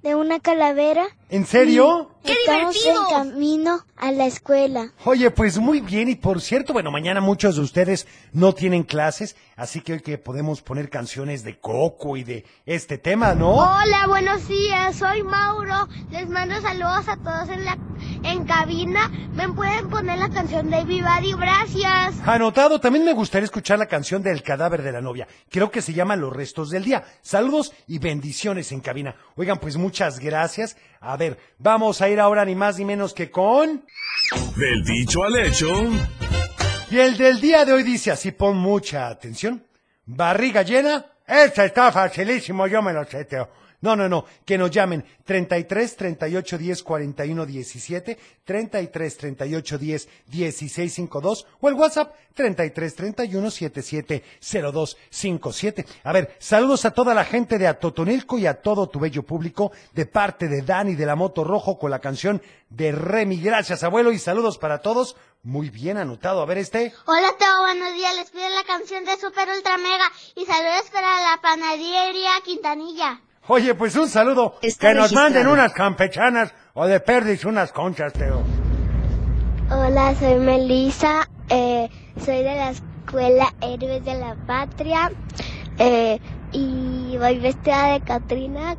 de 0.02 0.14
una 0.14 0.38
calavera. 0.38 1.04
¿En 1.32 1.46
serio? 1.46 2.10
¡Qué 2.22 2.34
Estamos 2.34 2.76
en 2.84 2.94
camino 3.10 3.80
a 3.96 4.12
la 4.12 4.26
escuela. 4.26 4.92
Oye, 5.06 5.30
pues 5.30 5.58
muy 5.58 5.80
bien. 5.80 6.10
Y 6.10 6.14
por 6.14 6.42
cierto, 6.42 6.74
bueno, 6.74 6.90
mañana 6.90 7.22
muchos 7.22 7.56
de 7.56 7.62
ustedes 7.62 8.06
no 8.32 8.52
tienen 8.52 8.82
clases, 8.82 9.34
así 9.56 9.80
que 9.80 9.94
hoy 9.94 10.00
que 10.00 10.18
podemos 10.18 10.60
poner 10.60 10.90
canciones 10.90 11.42
de 11.42 11.58
Coco 11.58 12.18
y 12.18 12.24
de 12.24 12.44
este 12.66 12.98
tema, 12.98 13.34
¿no? 13.34 13.54
Hola, 13.54 14.06
buenos 14.08 14.46
días. 14.46 14.96
Soy 14.96 15.22
Mauro. 15.22 15.88
Les 16.10 16.28
mando 16.28 16.60
saludos 16.60 17.08
a 17.08 17.16
todos 17.16 17.48
en 17.48 17.64
la 17.64 17.78
en 18.24 18.44
cabina. 18.44 19.10
¿Me 19.34 19.48
pueden 19.48 19.88
poner 19.88 20.18
la 20.18 20.28
canción 20.28 20.70
de 20.70 20.84
Vivadi? 20.84 21.32
Gracias. 21.32 22.14
Anotado, 22.24 22.80
también 22.80 23.04
me 23.04 23.14
gustaría 23.14 23.46
escuchar 23.46 23.78
la 23.78 23.86
canción 23.86 24.22
del 24.22 24.42
cadáver 24.42 24.82
de 24.82 24.92
la 24.92 25.00
novia. 25.00 25.26
Creo 25.50 25.70
que 25.70 25.82
se 25.82 25.92
llama 25.92 26.14
Los 26.14 26.32
restos 26.32 26.70
del 26.70 26.84
día. 26.84 27.04
Saludos 27.22 27.72
y 27.88 27.98
bendiciones 27.98 28.70
en 28.70 28.80
cabina. 28.80 29.16
Oigan, 29.36 29.58
pues 29.58 29.76
muchas 29.76 30.18
gracias. 30.18 30.76
A 31.04 31.16
ver, 31.16 31.36
vamos 31.58 32.00
a 32.00 32.08
ir 32.08 32.20
ahora 32.20 32.44
ni 32.44 32.54
más 32.54 32.78
ni 32.78 32.84
menos 32.84 33.12
que 33.12 33.28
con... 33.28 33.84
Del 34.56 34.84
dicho 34.84 35.24
al 35.24 35.36
hecho. 35.36 35.66
Y 36.90 36.98
el 36.98 37.16
del 37.16 37.40
día 37.40 37.64
de 37.64 37.72
hoy 37.72 37.82
dice 37.82 38.12
así, 38.12 38.30
pon 38.30 38.56
mucha 38.56 39.08
atención. 39.08 39.66
Barriga 40.06 40.62
llena. 40.62 41.04
Esta 41.26 41.64
está 41.64 41.90
facilísimo, 41.90 42.68
yo 42.68 42.82
me 42.82 42.92
lo 42.92 43.04
sé, 43.04 43.24
Teo. 43.24 43.48
No, 43.82 43.96
no, 43.96 44.08
no, 44.08 44.24
que 44.44 44.56
nos 44.56 44.70
llamen 44.70 45.04
33 45.24 45.96
38 45.96 46.56
10 46.56 46.82
41 46.84 47.46
17, 47.46 48.18
33 48.44 49.16
38 49.16 49.78
10 49.78 50.08
16 50.28 50.94
52 50.94 51.46
o 51.60 51.68
el 51.68 51.74
WhatsApp 51.74 52.14
33 52.34 52.94
31 52.94 53.50
77 53.50 54.22
02 54.40 54.96
57. 55.10 55.86
A 56.04 56.12
ver, 56.12 56.36
saludos 56.38 56.84
a 56.84 56.92
toda 56.92 57.12
la 57.12 57.24
gente 57.24 57.58
de 57.58 57.66
Atotonilco 57.66 58.38
y 58.38 58.46
a 58.46 58.62
todo 58.62 58.88
tu 58.88 59.00
bello 59.00 59.24
público 59.24 59.72
de 59.92 60.06
parte 60.06 60.46
de 60.46 60.62
Dani 60.62 60.94
de 60.94 61.06
la 61.06 61.16
Moto 61.16 61.42
Rojo 61.42 61.76
con 61.76 61.90
la 61.90 61.98
canción 61.98 62.40
de 62.70 62.92
Remy. 62.92 63.40
Gracias, 63.40 63.82
abuelo, 63.82 64.12
y 64.12 64.18
saludos 64.20 64.58
para 64.58 64.78
todos. 64.80 65.16
Muy 65.42 65.70
bien 65.70 65.96
anotado. 65.96 66.40
A 66.40 66.46
ver 66.46 66.58
este. 66.58 66.94
Hola, 67.04 67.34
Teo, 67.36 67.62
buenos 67.62 67.94
días. 67.94 68.14
Les 68.14 68.30
pido 68.30 68.48
la 68.48 68.62
canción 68.62 69.04
de 69.04 69.16
Super 69.16 69.48
Ultra 69.48 69.76
Mega 69.76 70.04
y 70.36 70.44
saludos 70.44 70.88
para 70.92 71.20
la 71.20 71.40
panadería 71.42 72.30
Quintanilla. 72.44 73.20
Oye, 73.48 73.74
pues 73.74 73.96
un 73.96 74.08
saludo. 74.08 74.54
Está 74.62 74.88
que 74.88 74.94
nos 74.94 75.04
registrado. 75.10 75.24
manden 75.30 75.46
unas 75.48 75.72
campechanas 75.72 76.54
o 76.74 76.86
de 76.86 77.00
perdis 77.00 77.44
unas 77.44 77.72
conchas, 77.72 78.12
Teo. 78.12 78.42
Hola, 79.70 80.14
soy 80.14 80.36
Melissa. 80.38 81.28
eh, 81.48 81.88
soy 82.24 82.36
de 82.36 82.54
la 82.54 82.70
escuela 82.70 83.46
Héroes 83.60 84.04
de 84.04 84.14
la 84.14 84.36
Patria. 84.46 85.10
eh, 85.78 86.18
y 86.52 87.16
voy 87.18 87.38
vestida 87.38 87.92
de 87.94 88.00
Catrina. 88.02 88.76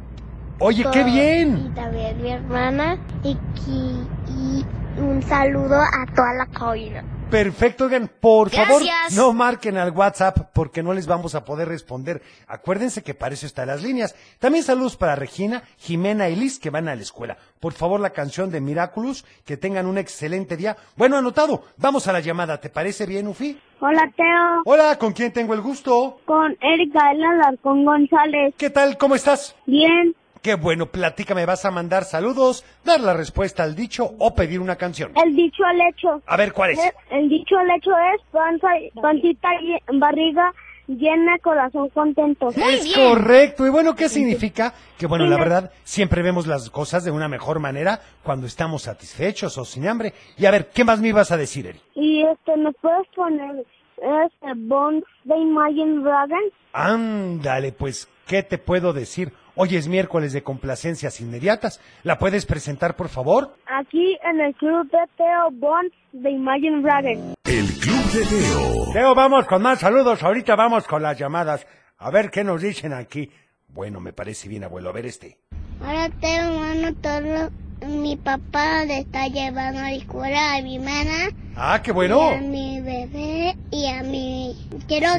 Oye, 0.60 0.86
qué 0.92 1.02
con- 1.02 1.12
bien. 1.12 1.66
Y 1.72 1.76
también 1.76 2.22
mi 2.22 2.32
hermana. 2.32 2.98
Y, 3.24 3.36
qui- 3.56 4.08
y 4.30 4.66
un 5.02 5.22
saludo 5.24 5.76
a 5.76 6.06
toda 6.16 6.34
la 6.36 6.46
cabina. 6.46 7.04
Perfecto, 7.34 7.86
oigan, 7.86 8.12
por 8.20 8.52
favor, 8.52 8.84
Gracias. 8.84 9.18
no 9.18 9.34
marquen 9.34 9.76
al 9.80 9.90
WhatsApp 9.90 10.52
porque 10.54 10.84
no 10.84 10.94
les 10.94 11.08
vamos 11.08 11.34
a 11.34 11.44
poder 11.44 11.68
responder. 11.68 12.22
Acuérdense 12.48 13.02
que 13.02 13.16
para 13.16 13.34
eso 13.34 13.48
están 13.48 13.70
las 13.70 13.82
líneas. 13.82 14.16
También 14.38 14.64
saludos 14.64 14.98
para 14.98 15.16
Regina, 15.16 15.64
Jimena 15.80 16.30
y 16.30 16.36
Liz 16.36 16.60
que 16.60 16.70
van 16.70 16.88
a 16.88 16.96
la 16.96 17.02
escuela. 17.02 17.38
Por 17.60 17.74
favor, 17.74 18.00
la 18.00 18.12
canción 18.12 18.52
de 18.52 18.62
Miraculous, 18.62 19.26
que 19.46 19.58
tengan 19.58 19.88
un 19.88 19.98
excelente 19.98 20.56
día. 20.56 20.78
Bueno, 20.96 21.18
anotado, 21.18 21.64
vamos 21.78 22.08
a 22.08 22.14
la 22.14 22.20
llamada. 22.20 22.62
¿Te 22.62 22.70
parece 22.70 23.08
bien, 23.08 23.28
Ufi? 23.28 23.60
Hola, 23.80 24.12
Teo. 24.16 24.62
Hola, 24.66 25.00
¿con 25.00 25.14
quién 25.14 25.34
tengo 25.34 25.56
el 25.56 25.62
gusto? 25.62 26.20
Con 26.26 26.56
Erika 26.62 27.00
Alarcón 27.10 27.84
González. 27.84 28.54
¿Qué 28.60 28.70
tal? 28.70 28.96
¿Cómo 29.00 29.16
estás? 29.16 29.56
Bien. 29.66 30.14
Qué 30.44 30.56
bueno, 30.56 30.88
platícame, 30.88 31.46
¿vas 31.46 31.64
a 31.64 31.72
mandar 31.72 32.04
saludos, 32.04 32.66
dar 32.84 33.00
la 33.00 33.14
respuesta 33.14 33.64
al 33.64 33.78
dicho 33.78 34.14
o 34.20 34.36
pedir 34.36 34.60
una 34.60 34.76
canción? 34.76 35.14
El 35.16 35.34
dicho 35.38 35.64
al 35.64 35.80
hecho. 35.90 36.22
A 36.26 36.36
ver, 36.36 36.52
¿cuál 36.52 36.72
es? 36.72 36.80
El 37.12 37.30
dicho 37.30 37.56
al 37.58 37.72
hecho 37.72 37.92
es 38.14 38.22
panza, 38.30 38.68
pancita, 39.02 39.48
barriga 39.94 40.52
llena, 40.88 41.38
corazón 41.42 41.88
contento. 41.92 42.50
es 42.50 42.94
correcto. 42.94 43.66
Y 43.66 43.70
bueno, 43.70 43.96
¿qué 43.96 44.10
significa? 44.10 44.74
Que 44.98 45.08
bueno, 45.08 45.28
la 45.28 45.38
verdad, 45.38 45.72
siempre 45.86 46.22
vemos 46.22 46.46
las 46.46 46.70
cosas 46.70 47.06
de 47.06 47.12
una 47.12 47.30
mejor 47.30 47.62
manera 47.62 48.02
cuando 48.22 48.46
estamos 48.46 48.82
satisfechos 48.82 49.58
o 49.58 49.64
sin 49.64 49.88
hambre. 49.88 50.14
Y 50.38 50.46
a 50.46 50.52
ver, 50.52 50.72
¿qué 50.74 50.84
más 50.84 51.00
me 51.00 51.08
ibas 51.08 51.32
a 51.32 51.38
decir, 51.38 51.68
Eri? 51.68 51.80
Y 51.96 52.22
este, 52.24 52.58
¿me 52.58 52.74
puedes 52.74 53.08
poner 53.16 53.66
este 53.96 54.54
Bones 54.58 55.06
de 55.24 55.38
Imagine 55.38 56.04
Dragons? 56.04 56.52
Ándale, 56.74 57.72
pues, 57.72 58.10
¿qué 58.28 58.44
te 58.44 58.58
puedo 58.58 58.92
decir? 58.92 59.32
Hoy 59.56 59.76
es 59.76 59.88
miércoles 59.88 60.34
de 60.34 60.42
complacencias 60.42 61.22
inmediatas. 61.22 61.80
¿La 62.04 62.18
puedes 62.18 62.46
presentar, 62.46 62.96
por 62.96 63.08
favor? 63.10 63.56
Aquí 63.68 64.18
en 64.24 64.42
el 64.42 64.56
club 64.56 64.90
de 64.90 64.98
Teo 65.16 65.52
Bones 65.52 65.92
de 66.12 66.32
Imagine 66.32 66.82
Dragons. 66.82 67.36
El 67.46 67.68
Club 67.80 68.04
de 68.14 68.26
Teo. 68.26 68.94
Teo, 68.94 69.14
vamos 69.16 69.46
con 69.46 69.62
más 69.62 69.80
saludos. 69.80 70.24
Ahorita 70.24 70.56
vamos 70.56 70.88
con 70.88 71.04
las 71.04 71.20
llamadas. 71.20 71.68
A 72.00 72.10
ver 72.10 72.32
qué 72.32 72.44
nos 72.44 72.62
dicen 72.64 72.94
aquí. 72.94 73.30
Bueno, 73.68 74.00
me 74.00 74.12
parece 74.12 74.50
bien, 74.50 74.64
abuelo. 74.64 74.90
A 74.90 74.94
ver 74.94 75.06
este. 75.06 75.38
Ahora 75.82 76.10
Teo, 76.20 76.60
mano, 76.60 76.94
todo. 76.96 77.52
Mi 77.88 78.16
papá 78.16 78.86
le 78.86 79.00
está 79.00 79.28
llevando 79.28 79.82
a 79.82 79.84
la 79.84 79.94
escuela 79.94 80.56
a 80.56 80.62
mi 80.64 80.78
hermana. 80.78 81.30
Ah, 81.56 81.80
qué 81.84 81.92
Y 81.92 81.94
bueno. 81.94 82.22
a 82.22 82.38
mi 82.38 82.82
bebé 82.82 83.56
y 83.70 83.88
a 83.88 84.02
mi... 84.02 84.56
Quiero 84.88 85.10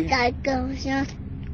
canción. 0.42 1.06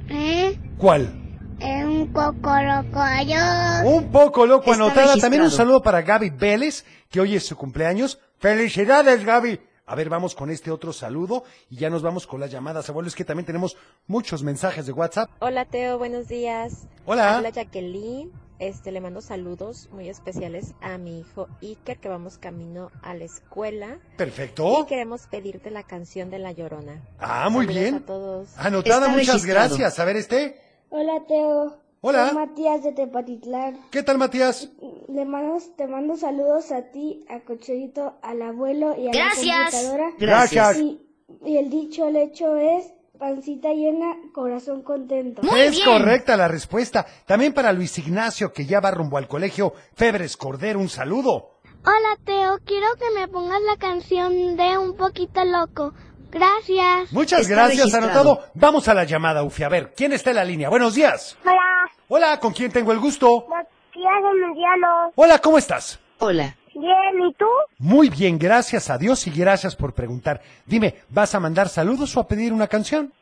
¿Eh? 0.09 0.57
¿Cuál? 0.79 1.13
Es 1.61 1.85
un 1.85 2.07
cocoroco. 2.13 2.99
Adiós. 3.01 3.83
Un 3.85 4.11
poco 4.11 4.47
loco 4.47 4.73
Está 4.73 4.85
anotada. 4.85 5.17
También 5.19 5.43
un 5.43 5.51
saludo 5.51 5.83
para 5.83 6.03
Gaby 6.03 6.31
Vélez, 6.31 6.85
que 7.11 7.21
hoy 7.21 7.37
es 7.37 7.45
su 7.47 7.57
cumpleaños. 7.57 8.19
Felicidades, 8.39 9.25
Gaby. 9.25 9.61
A 9.87 9.95
ver, 9.97 10.09
vamos 10.09 10.35
con 10.37 10.51
este 10.51 10.71
otro 10.71 10.93
saludo 10.93 11.43
y 11.69 11.77
ya 11.77 11.91
nos 11.91 12.03
vamos 12.03 12.27
con 12.27 12.39
las 12.41 12.51
llamadas, 12.51 12.89
abuelo. 12.89 13.09
Es 13.09 13.17
que 13.17 13.25
también 13.25 13.45
tenemos 13.45 13.77
muchos 14.07 14.43
mensajes 14.45 14.87
de 14.87 14.93
WhatsApp. 14.93 15.29
Hola 15.41 15.65
Teo, 15.65 15.99
buenos 15.99 16.29
días. 16.29 16.87
Hola. 17.07 17.39
Hola 17.39 17.51
Jacqueline. 17.51 18.31
Este, 18.61 18.93
le 18.93 19.01
mando 19.01 19.21
saludos 19.21 19.89
muy 19.91 20.09
especiales 20.09 20.75
a 20.83 20.97
mi 20.99 21.19
hijo 21.21 21.49
Iker, 21.63 21.99
que 21.99 22.09
vamos 22.09 22.37
camino 22.39 22.91
a 23.03 23.15
la 23.15 23.25
escuela. 23.25 23.99
Perfecto. 24.17 24.83
Y 24.83 24.87
queremos 24.87 25.27
pedirte 25.27 25.71
la 25.71 25.83
canción 25.83 26.31
de 26.31 26.39
La 26.39 26.53
Llorona. 26.53 27.03
Ah, 27.19 27.49
muy 27.51 27.65
Saludos 27.67 27.83
bien. 27.83 27.95
a 27.97 28.01
todos. 28.07 28.49
Anotada, 28.59 29.07
Está 29.07 29.09
muchas 29.09 29.35
registrado. 29.43 29.69
gracias. 29.71 29.99
A 29.99 30.05
ver, 30.05 30.17
este. 30.17 30.61
Hola 30.91 31.23
Teo. 31.27 31.79
Hola. 32.03 32.29
Soy 32.29 32.35
Matías 32.37 32.83
de 32.83 32.93
Tepatitlán. 32.93 33.79
¿Qué 33.91 34.03
tal, 34.03 34.19
Matías? 34.19 34.71
Le 35.09 35.25
mando, 35.25 35.59
te 35.77 35.87
mando 35.87 36.17
saludos 36.17 36.73
a 36.73 36.91
ti, 36.91 37.25
a 37.29 37.41
Cocherito, 37.41 38.15
al 38.23 38.41
abuelo 38.43 38.97
y 38.97 39.09
a 39.09 39.11
Gracias. 39.13 39.47
la 39.47 39.71
computadora. 39.71 40.11
Gracias. 40.19 40.79
Y, 40.79 41.01
y 41.45 41.57
el 41.59 41.69
dicho 41.71 42.07
al 42.07 42.17
hecho 42.17 42.57
es 42.57 42.93
pancita 43.19 43.73
llena, 43.75 44.17
corazón 44.33 44.83
contento. 44.83 45.43
es 45.55 45.81
correcta 45.85 46.37
la 46.39 46.49
respuesta. 46.49 47.07
También 47.27 47.53
para 47.53 47.73
Luis 47.73 47.99
Ignacio, 47.99 48.53
que 48.53 48.65
ya 48.65 48.81
va 48.81 48.91
rumbo 48.91 49.19
al 49.19 49.29
colegio 49.29 49.75
Febres 49.95 50.37
Cordero, 50.39 50.81
un 50.81 50.89
saludo. 50.89 51.61
Hola 51.83 52.19
Teo, 52.25 52.59
quiero 52.65 52.87
que 52.99 53.11
me 53.19 53.29
pongas 53.29 53.61
la 53.63 53.77
canción 53.77 54.57
de 54.57 54.79
Un 54.79 54.97
poquito 54.97 55.45
loco. 55.45 55.93
Gracias. 56.31 57.13
Muchas 57.13 57.49
gracias, 57.49 57.93
anotado. 57.95 58.45
Vamos 58.55 58.89
a 58.89 58.95
la 58.95 59.05
llamada, 59.05 59.43
Ufi. 59.43 59.63
A 59.65 59.69
ver, 59.69 59.93
¿quién 59.97 60.13
está 60.13 60.31
en 60.31 60.37
la 60.37 60.45
línea? 60.45 60.69
Buenos 60.69 60.95
días. 60.95 61.37
Hola, 61.45 61.61
Hola, 62.09 62.41
¿con 62.41 62.53
quién 62.53 62.73
tengo 62.73 62.93
el 62.93 62.99
gusto? 62.99 63.47
Matías 63.49 64.23
de 64.23 64.47
Mediano. 64.47 65.13
Hola, 65.15 65.39
¿cómo 65.39 65.59
estás? 65.59 66.01
Hola. 66.19 66.57
Bien, 66.75 67.29
¿y 67.29 67.35
tú? 67.35 67.47
Muy 67.79 68.09
bien, 68.11 68.39
gracias 68.39 68.91
a 68.91 68.99
Dios 68.99 69.27
y 69.27 69.31
gracias 69.31 69.75
por 69.75 69.93
preguntar. 69.93 70.41
Dime, 70.67 70.95
¿vas 71.09 71.35
a 71.35 71.41
mandar 71.41 71.69
saludos 71.69 72.17
o 72.17 72.21
a 72.21 72.27
pedir 72.29 72.53
una 72.53 72.69
canción? 72.69 73.13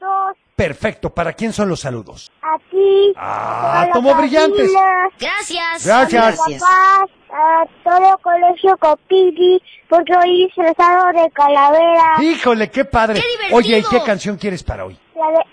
Perfecto, 0.56 1.10
¿para 1.10 1.32
quién 1.34 1.52
son 1.52 1.68
los 1.68 1.80
saludos? 1.80 2.32
A 2.42 2.58
ti. 2.70 3.14
Ah, 3.16 3.86
brillantes. 4.18 4.72
Gracias. 5.18 5.86
Gracias. 5.86 6.40
A 6.40 6.48
mis 6.48 6.60
papás, 6.60 7.10
a 7.30 7.64
todo 7.84 8.10
el 8.12 8.18
colegio 8.22 8.76
Copigi, 8.78 9.62
porque 9.88 10.16
hoy 10.16 10.42
es 10.42 10.48
disfrazado 10.48 11.12
de 11.12 11.30
calavera. 11.30 12.16
Híjole, 12.20 12.70
qué 12.70 12.84
padre. 12.84 13.22
Oye, 13.52 13.78
¿y 13.78 13.82
qué 13.84 14.02
canción 14.02 14.36
quieres 14.36 14.64
para 14.64 14.84
hoy? 14.84 14.98
La 15.14 15.30
de 15.30 15.44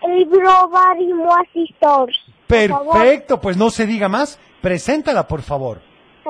Stores. 1.78 2.18
Por 2.48 2.70
favor, 2.70 2.94
Perfecto, 2.94 3.42
pues 3.42 3.58
no 3.58 3.70
se 3.70 3.86
diga 3.86 4.10
más. 4.10 4.40
Preséntala, 4.62 5.28
por 5.28 5.42
favor. 5.42 5.82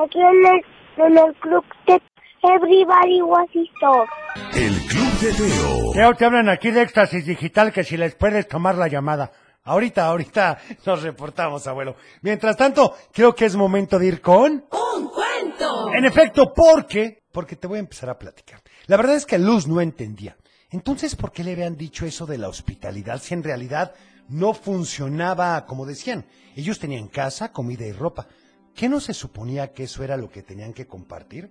Aquí 0.04 0.20
en 0.20 0.46
el, 0.46 1.06
en 1.06 1.18
el 1.18 1.34
club 1.36 1.64
de 1.88 2.02
Everybody 2.44 3.22
Moasi 3.22 3.72
Stores. 3.78 4.10
El 4.54 4.74
Club 4.88 5.05
de 5.22 5.32
Teo. 5.32 5.92
Teo, 5.94 6.14
te 6.16 6.26
hablan 6.26 6.50
aquí 6.50 6.72
de 6.72 6.82
Éxtasis 6.82 7.26
Digital 7.26 7.72
que 7.72 7.84
si 7.84 7.96
les 7.96 8.16
puedes 8.16 8.48
tomar 8.48 8.76
la 8.76 8.88
llamada. 8.88 9.32
Ahorita, 9.64 10.08
ahorita 10.08 10.58
nos 10.86 11.04
reportamos, 11.04 11.66
abuelo. 11.68 11.96
Mientras 12.22 12.58
tanto, 12.58 12.96
creo 13.14 13.34
que 13.34 13.46
es 13.46 13.56
momento 13.56 13.98
de 13.98 14.08
ir 14.08 14.22
con... 14.22 14.66
¡Un 14.72 15.10
cuento! 15.10 15.94
En 15.94 16.06
efecto, 16.06 16.54
¿por 16.54 16.86
qué? 16.86 17.24
Porque 17.32 17.56
te 17.56 17.68
voy 17.68 17.78
a 17.78 17.80
empezar 17.80 18.10
a 18.10 18.18
platicar. 18.18 18.62
La 18.88 18.98
verdad 18.98 19.16
es 19.16 19.26
que 19.26 19.38
Luz 19.40 19.68
no 19.68 19.80
entendía. 19.80 20.38
Entonces, 20.70 21.16
¿por 21.16 21.32
qué 21.32 21.44
le 21.44 21.54
habían 21.54 21.78
dicho 21.78 22.06
eso 22.06 22.26
de 22.26 22.38
la 22.38 22.50
hospitalidad 22.50 23.22
si 23.22 23.34
en 23.34 23.44
realidad 23.44 23.94
no 24.28 24.54
funcionaba 24.54 25.66
como 25.66 25.86
decían? 25.86 26.26
Ellos 26.56 26.80
tenían 26.80 27.08
casa, 27.08 27.52
comida 27.52 27.86
y 27.86 27.94
ropa. 27.94 28.28
¿Qué 28.74 28.90
no 28.90 29.00
se 29.00 29.14
suponía 29.14 29.72
que 29.72 29.84
eso 29.84 30.04
era 30.04 30.18
lo 30.18 30.30
que 30.30 30.44
tenían 30.44 30.74
que 30.74 30.88
compartir? 30.88 31.50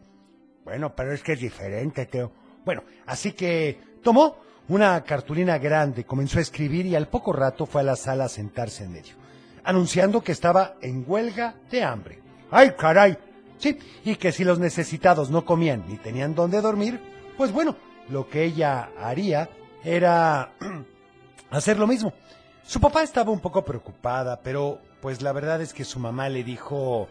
Bueno, 0.64 0.94
pero 0.94 1.12
es 1.12 1.22
que 1.22 1.32
es 1.32 1.40
diferente, 1.40 2.04
Teo. 2.06 2.43
Bueno, 2.64 2.82
así 3.06 3.32
que 3.32 3.78
tomó 4.02 4.36
una 4.68 5.02
cartulina 5.02 5.58
grande, 5.58 6.04
comenzó 6.04 6.38
a 6.38 6.42
escribir 6.42 6.86
y 6.86 6.94
al 6.94 7.08
poco 7.08 7.32
rato 7.32 7.66
fue 7.66 7.82
a 7.82 7.84
la 7.84 7.96
sala 7.96 8.24
a 8.24 8.28
sentarse 8.28 8.84
en 8.84 8.92
medio, 8.92 9.14
anunciando 9.62 10.22
que 10.22 10.32
estaba 10.32 10.76
en 10.80 11.04
huelga 11.06 11.54
de 11.70 11.82
hambre. 11.82 12.20
¡Ay, 12.50 12.72
caray! 12.78 13.18
Sí, 13.58 13.78
y 14.04 14.16
que 14.16 14.32
si 14.32 14.44
los 14.44 14.58
necesitados 14.58 15.30
no 15.30 15.44
comían 15.44 15.84
ni 15.88 15.96
tenían 15.96 16.34
dónde 16.34 16.60
dormir, 16.60 17.00
pues 17.36 17.52
bueno, 17.52 17.76
lo 18.08 18.28
que 18.28 18.44
ella 18.44 18.90
haría 18.98 19.48
era 19.82 20.52
hacer 21.50 21.78
lo 21.78 21.86
mismo. 21.86 22.12
Su 22.64 22.80
papá 22.80 23.02
estaba 23.02 23.30
un 23.30 23.40
poco 23.40 23.64
preocupada, 23.64 24.40
pero 24.42 24.78
pues 25.00 25.20
la 25.20 25.32
verdad 25.32 25.60
es 25.60 25.74
que 25.74 25.84
su 25.84 25.98
mamá 25.98 26.28
le 26.28 26.42
dijo 26.42 27.08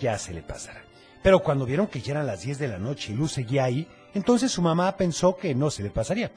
ya 0.00 0.18
se 0.18 0.34
le 0.34 0.42
pasará. 0.42 0.85
Pero 1.26 1.40
cuando 1.40 1.66
vieron 1.66 1.88
que 1.88 2.00
ya 2.00 2.12
eran 2.12 2.28
las 2.28 2.42
10 2.42 2.56
de 2.56 2.68
la 2.68 2.78
noche 2.78 3.12
y 3.12 3.16
Luz 3.16 3.32
seguía 3.32 3.64
ahí, 3.64 3.88
entonces 4.14 4.52
su 4.52 4.62
mamá 4.62 4.96
pensó 4.96 5.36
que 5.36 5.56
no 5.56 5.70
se 5.70 5.82
le 5.82 5.90
pasaría. 5.90 6.30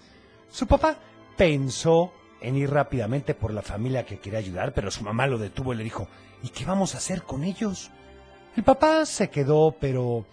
Su 0.49 0.65
papá 0.65 0.97
pensó 1.37 2.11
en 2.41 2.55
ir 2.55 2.71
rápidamente 2.71 3.35
por 3.35 3.53
la 3.53 3.61
familia 3.61 4.03
que 4.03 4.17
quería 4.17 4.39
ayudar, 4.39 4.73
pero 4.73 4.89
su 4.89 5.03
mamá 5.03 5.27
lo 5.27 5.37
detuvo 5.37 5.73
y 5.73 5.77
le 5.77 5.83
dijo, 5.83 6.07
¿y 6.41 6.49
qué 6.49 6.65
vamos 6.65 6.95
a 6.95 6.97
hacer 6.97 7.21
con 7.21 7.43
ellos? 7.43 7.91
El 8.57 8.63
papá 8.63 9.05
se 9.05 9.29
quedó, 9.29 9.75
pero 9.79 10.25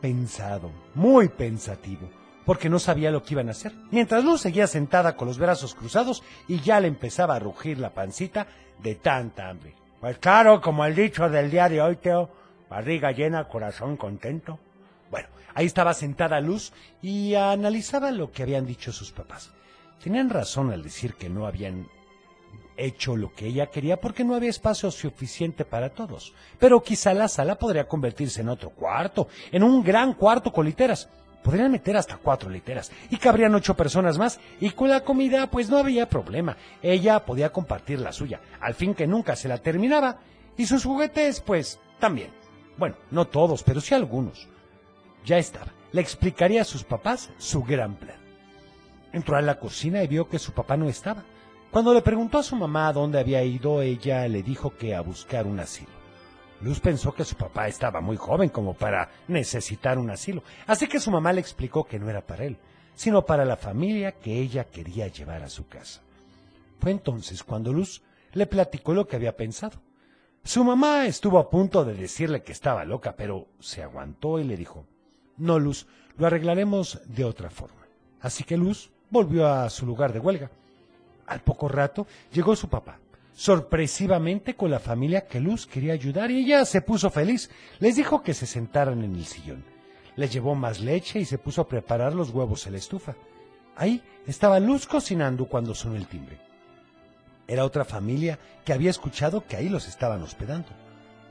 pensado, 0.00 0.72
muy 0.96 1.28
pensativo, 1.28 2.10
porque 2.44 2.68
no 2.68 2.80
sabía 2.80 3.12
lo 3.12 3.22
que 3.22 3.34
iban 3.34 3.46
a 3.46 3.52
hacer. 3.52 3.72
Mientras 3.92 4.24
Luz 4.24 4.40
seguía 4.40 4.66
sentada 4.66 5.14
con 5.14 5.28
los 5.28 5.38
brazos 5.38 5.76
cruzados 5.76 6.24
y 6.48 6.58
ya 6.58 6.80
le 6.80 6.88
empezaba 6.88 7.36
a 7.36 7.38
rugir 7.38 7.78
la 7.78 7.94
pancita 7.94 8.48
de 8.82 8.96
tanta 8.96 9.48
hambre. 9.48 9.76
Pues 10.00 10.18
claro, 10.18 10.60
como 10.60 10.84
el 10.84 10.96
dicho 10.96 11.28
del 11.28 11.52
día 11.52 11.68
de 11.68 11.80
hoy, 11.80 11.94
Teo, 11.94 12.39
barriga 12.70 13.10
llena, 13.10 13.48
corazón 13.48 13.96
contento. 13.96 14.58
Bueno, 15.10 15.28
ahí 15.54 15.66
estaba 15.66 15.92
sentada 15.92 16.40
Luz 16.40 16.72
y 17.02 17.34
analizaba 17.34 18.12
lo 18.12 18.30
que 18.30 18.44
habían 18.44 18.64
dicho 18.64 18.92
sus 18.92 19.10
papás. 19.10 19.52
Tenían 20.02 20.30
razón 20.30 20.72
al 20.72 20.82
decir 20.82 21.14
que 21.14 21.28
no 21.28 21.46
habían 21.46 21.88
hecho 22.76 23.16
lo 23.16 23.34
que 23.34 23.46
ella 23.46 23.66
quería 23.66 24.00
porque 24.00 24.24
no 24.24 24.34
había 24.34 24.48
espacio 24.48 24.90
suficiente 24.90 25.64
para 25.64 25.90
todos. 25.90 26.32
Pero 26.58 26.82
quizá 26.82 27.12
la 27.12 27.28
sala 27.28 27.56
podría 27.56 27.86
convertirse 27.86 28.40
en 28.40 28.48
otro 28.48 28.70
cuarto, 28.70 29.28
en 29.52 29.62
un 29.62 29.82
gran 29.82 30.14
cuarto 30.14 30.52
con 30.52 30.64
literas. 30.64 31.10
Podrían 31.42 31.72
meter 31.72 31.96
hasta 31.96 32.18
cuatro 32.18 32.50
literas 32.50 32.92
y 33.10 33.16
cabrían 33.16 33.54
ocho 33.54 33.74
personas 33.74 34.18
más 34.18 34.38
y 34.60 34.70
con 34.70 34.90
la 34.90 35.00
comida 35.00 35.50
pues 35.50 35.68
no 35.68 35.78
había 35.78 36.08
problema. 36.08 36.56
Ella 36.82 37.24
podía 37.24 37.50
compartir 37.50 37.98
la 37.98 38.12
suya, 38.12 38.40
al 38.60 38.74
fin 38.74 38.94
que 38.94 39.06
nunca 39.06 39.36
se 39.36 39.48
la 39.48 39.58
terminaba 39.58 40.18
y 40.56 40.66
sus 40.66 40.84
juguetes 40.84 41.40
pues 41.40 41.80
también. 41.98 42.39
Bueno, 42.80 42.96
no 43.10 43.26
todos, 43.26 43.62
pero 43.62 43.82
sí 43.82 43.94
algunos. 43.94 44.48
Ya 45.26 45.36
estaba. 45.36 45.66
Le 45.92 46.00
explicaría 46.00 46.62
a 46.62 46.64
sus 46.64 46.82
papás 46.82 47.30
su 47.36 47.62
gran 47.62 47.94
plan. 47.94 48.16
Entró 49.12 49.36
a 49.36 49.42
la 49.42 49.58
cocina 49.58 50.02
y 50.02 50.06
vio 50.06 50.30
que 50.30 50.38
su 50.38 50.52
papá 50.52 50.78
no 50.78 50.88
estaba. 50.88 51.22
Cuando 51.70 51.92
le 51.92 52.00
preguntó 52.00 52.38
a 52.38 52.42
su 52.42 52.56
mamá 52.56 52.88
a 52.88 52.94
dónde 52.94 53.20
había 53.20 53.44
ido, 53.44 53.82
ella 53.82 54.26
le 54.28 54.42
dijo 54.42 54.74
que 54.78 54.94
a 54.94 55.02
buscar 55.02 55.46
un 55.46 55.60
asilo. 55.60 55.90
Luz 56.62 56.80
pensó 56.80 57.12
que 57.12 57.26
su 57.26 57.36
papá 57.36 57.68
estaba 57.68 58.00
muy 58.00 58.16
joven 58.16 58.48
como 58.48 58.72
para 58.72 59.10
necesitar 59.28 59.98
un 59.98 60.08
asilo, 60.08 60.42
así 60.66 60.86
que 60.86 61.00
su 61.00 61.10
mamá 61.10 61.34
le 61.34 61.42
explicó 61.42 61.84
que 61.84 61.98
no 61.98 62.08
era 62.08 62.22
para 62.22 62.44
él, 62.44 62.56
sino 62.94 63.26
para 63.26 63.44
la 63.44 63.56
familia 63.58 64.12
que 64.12 64.40
ella 64.40 64.64
quería 64.64 65.06
llevar 65.08 65.42
a 65.42 65.50
su 65.50 65.68
casa. 65.68 66.00
Fue 66.78 66.92
entonces 66.92 67.44
cuando 67.44 67.74
Luz 67.74 68.02
le 68.32 68.46
platicó 68.46 68.94
lo 68.94 69.06
que 69.06 69.16
había 69.16 69.36
pensado. 69.36 69.82
Su 70.42 70.64
mamá 70.64 71.06
estuvo 71.06 71.38
a 71.38 71.50
punto 71.50 71.84
de 71.84 71.94
decirle 71.94 72.42
que 72.42 72.52
estaba 72.52 72.84
loca, 72.84 73.14
pero 73.16 73.48
se 73.60 73.82
aguantó 73.82 74.38
y 74.38 74.44
le 74.44 74.56
dijo, 74.56 74.86
No, 75.36 75.58
Luz, 75.58 75.86
lo 76.16 76.26
arreglaremos 76.26 77.00
de 77.06 77.24
otra 77.24 77.50
forma. 77.50 77.86
Así 78.20 78.44
que 78.44 78.56
Luz 78.56 78.90
volvió 79.10 79.46
a 79.46 79.68
su 79.68 79.86
lugar 79.86 80.12
de 80.12 80.18
huelga. 80.18 80.50
Al 81.26 81.40
poco 81.40 81.68
rato 81.68 82.06
llegó 82.32 82.56
su 82.56 82.68
papá, 82.68 82.98
sorpresivamente 83.34 84.56
con 84.56 84.70
la 84.70 84.80
familia 84.80 85.26
que 85.26 85.40
Luz 85.40 85.66
quería 85.66 85.92
ayudar 85.92 86.30
y 86.30 86.44
ella 86.44 86.64
se 86.64 86.80
puso 86.80 87.10
feliz. 87.10 87.50
Les 87.78 87.96
dijo 87.96 88.22
que 88.22 88.34
se 88.34 88.46
sentaran 88.46 89.04
en 89.04 89.14
el 89.14 89.26
sillón. 89.26 89.62
Les 90.16 90.32
llevó 90.32 90.54
más 90.54 90.80
leche 90.80 91.20
y 91.20 91.24
se 91.26 91.38
puso 91.38 91.60
a 91.60 91.68
preparar 91.68 92.14
los 92.14 92.30
huevos 92.30 92.66
en 92.66 92.72
la 92.72 92.78
estufa. 92.78 93.14
Ahí 93.76 94.02
estaba 94.26 94.58
Luz 94.58 94.86
cocinando 94.86 95.44
cuando 95.46 95.74
sonó 95.74 95.96
el 95.96 96.06
timbre. 96.06 96.49
Era 97.50 97.64
otra 97.64 97.84
familia 97.84 98.38
que 98.64 98.72
había 98.72 98.90
escuchado 98.90 99.44
que 99.44 99.56
ahí 99.56 99.68
los 99.68 99.88
estaban 99.88 100.22
hospedando. 100.22 100.68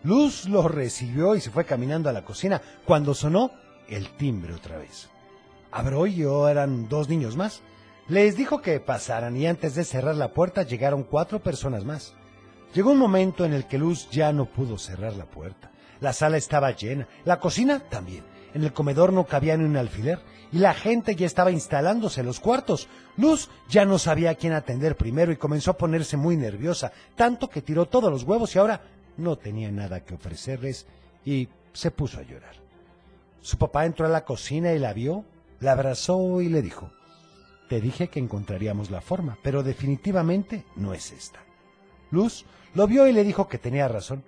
Luz 0.03 0.49
los 0.49 0.69
recibió 0.69 1.33
y 1.33 1.39
se 1.39 1.49
fue 1.49 1.63
caminando 1.63 2.09
a 2.09 2.11
la 2.11 2.25
cocina 2.25 2.61
cuando 2.83 3.13
sonó 3.13 3.51
el 3.87 4.09
timbre 4.17 4.53
otra 4.53 4.77
vez. 4.77 5.07
Abró 5.71 6.07
y 6.07 6.15
yo 6.15 6.49
eran 6.49 6.89
dos 6.89 7.07
niños 7.07 7.37
más. 7.37 7.61
Les 8.09 8.35
dijo 8.35 8.61
que 8.61 8.81
pasaran 8.81 9.37
y 9.37 9.47
antes 9.47 9.75
de 9.75 9.85
cerrar 9.85 10.15
la 10.15 10.33
puerta 10.33 10.63
llegaron 10.63 11.03
cuatro 11.03 11.39
personas 11.39 11.85
más. 11.85 12.13
Llegó 12.73 12.91
un 12.91 12.99
momento 12.99 13.45
en 13.45 13.53
el 13.53 13.65
que 13.65 13.77
Luz 13.77 14.09
ya 14.09 14.33
no 14.33 14.43
pudo 14.43 14.77
cerrar 14.77 15.15
la 15.15 15.23
puerta. 15.23 15.71
La 16.01 16.11
sala 16.11 16.35
estaba 16.35 16.71
llena, 16.71 17.07
la 17.23 17.39
cocina 17.39 17.79
también. 17.79 18.25
En 18.53 18.65
el 18.65 18.73
comedor 18.73 19.13
no 19.13 19.25
cabía 19.25 19.55
ni 19.55 19.63
un 19.63 19.77
alfiler 19.77 20.19
y 20.51 20.59
la 20.59 20.73
gente 20.73 21.15
ya 21.15 21.25
estaba 21.25 21.51
instalándose 21.51 22.21
en 22.21 22.25
los 22.25 22.39
cuartos. 22.39 22.87
Luz 23.17 23.49
ya 23.69 23.85
no 23.85 23.99
sabía 23.99 24.31
a 24.31 24.35
quién 24.35 24.53
atender 24.53 24.95
primero 24.95 25.31
y 25.31 25.37
comenzó 25.37 25.71
a 25.71 25.77
ponerse 25.77 26.17
muy 26.17 26.37
nerviosa, 26.37 26.91
tanto 27.15 27.49
que 27.49 27.61
tiró 27.61 27.85
todos 27.85 28.11
los 28.11 28.23
huevos 28.23 28.55
y 28.55 28.59
ahora 28.59 28.81
no 29.17 29.37
tenía 29.37 29.71
nada 29.71 30.03
que 30.03 30.15
ofrecerles 30.15 30.87
y 31.25 31.49
se 31.73 31.91
puso 31.91 32.19
a 32.19 32.23
llorar. 32.23 32.55
Su 33.41 33.57
papá 33.57 33.85
entró 33.85 34.05
a 34.05 34.09
la 34.09 34.25
cocina 34.25 34.73
y 34.73 34.79
la 34.79 34.93
vio 34.93 35.25
la 35.59 35.73
abrazó 35.73 36.41
y 36.41 36.49
le 36.49 36.61
dijo, 36.61 36.91
te 37.67 37.81
dije 37.81 38.07
que 38.07 38.19
encontraríamos 38.19 38.89
la 38.89 39.01
forma, 39.01 39.37
pero 39.43 39.63
definitivamente 39.63 40.65
no 40.75 40.93
es 40.93 41.11
esta. 41.11 41.39
Luz 42.11 42.45
lo 42.73 42.87
vio 42.87 43.07
y 43.07 43.13
le 43.13 43.23
dijo 43.23 43.47
que 43.47 43.57
tenía 43.57 43.87
razón. 43.87 44.23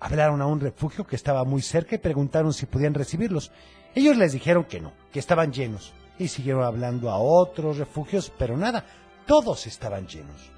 Hablaron 0.00 0.42
a 0.42 0.46
un 0.46 0.60
refugio 0.60 1.06
que 1.06 1.16
estaba 1.16 1.44
muy 1.44 1.62
cerca 1.62 1.94
y 1.94 1.98
preguntaron 1.98 2.52
si 2.52 2.66
podían 2.66 2.94
recibirlos. 2.94 3.52
Ellos 3.94 4.16
les 4.16 4.32
dijeron 4.32 4.64
que 4.64 4.80
no, 4.80 4.92
que 5.12 5.18
estaban 5.18 5.52
llenos, 5.52 5.92
y 6.18 6.28
siguieron 6.28 6.64
hablando 6.64 7.10
a 7.10 7.18
otros 7.18 7.78
refugios, 7.78 8.32
pero 8.38 8.56
nada, 8.56 8.84
todos 9.26 9.66
estaban 9.66 10.06
llenos. 10.06 10.50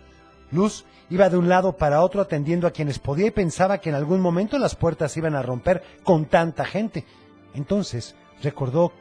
Luz 0.51 0.85
iba 1.11 1.29
de 1.29 1.37
un 1.37 1.49
lado 1.49 1.77
para 1.77 2.03
otro 2.03 2.21
atendiendo 2.21 2.67
a 2.67 2.71
quienes 2.71 2.99
podía 2.99 3.27
y 3.27 3.33
pensaba 3.33 3.79
que 3.79 3.89
en 3.89 3.97
algún 3.97 4.21
momento 4.21 4.59
las 4.59 4.77
puertas 4.77 5.17
iban 5.17 5.35
a 5.35 5.43
romper 5.43 5.83
con 6.05 6.27
tanta 6.27 6.65
gente. 6.65 7.05
Entonces 7.55 8.15
recordó 8.43 8.93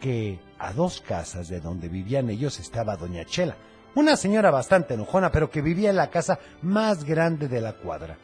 que 0.00 0.38
a 0.58 0.72
dos 0.72 1.00
casas 1.00 1.48
de 1.48 1.60
donde 1.60 1.88
vivían 1.88 2.30
ellos 2.30 2.60
estaba 2.60 2.96
Doña 2.96 3.24
Chela, 3.24 3.56
una 3.94 4.16
señora 4.16 4.50
bastante 4.50 4.94
enojona, 4.94 5.32
pero 5.32 5.50
que 5.50 5.62
vivía 5.62 5.90
en 5.90 5.96
la 5.96 6.10
casa 6.10 6.38
más 6.62 7.04
grande 7.04 7.48
de 7.48 7.60
la 7.60 7.72
cuadra. 7.72 8.18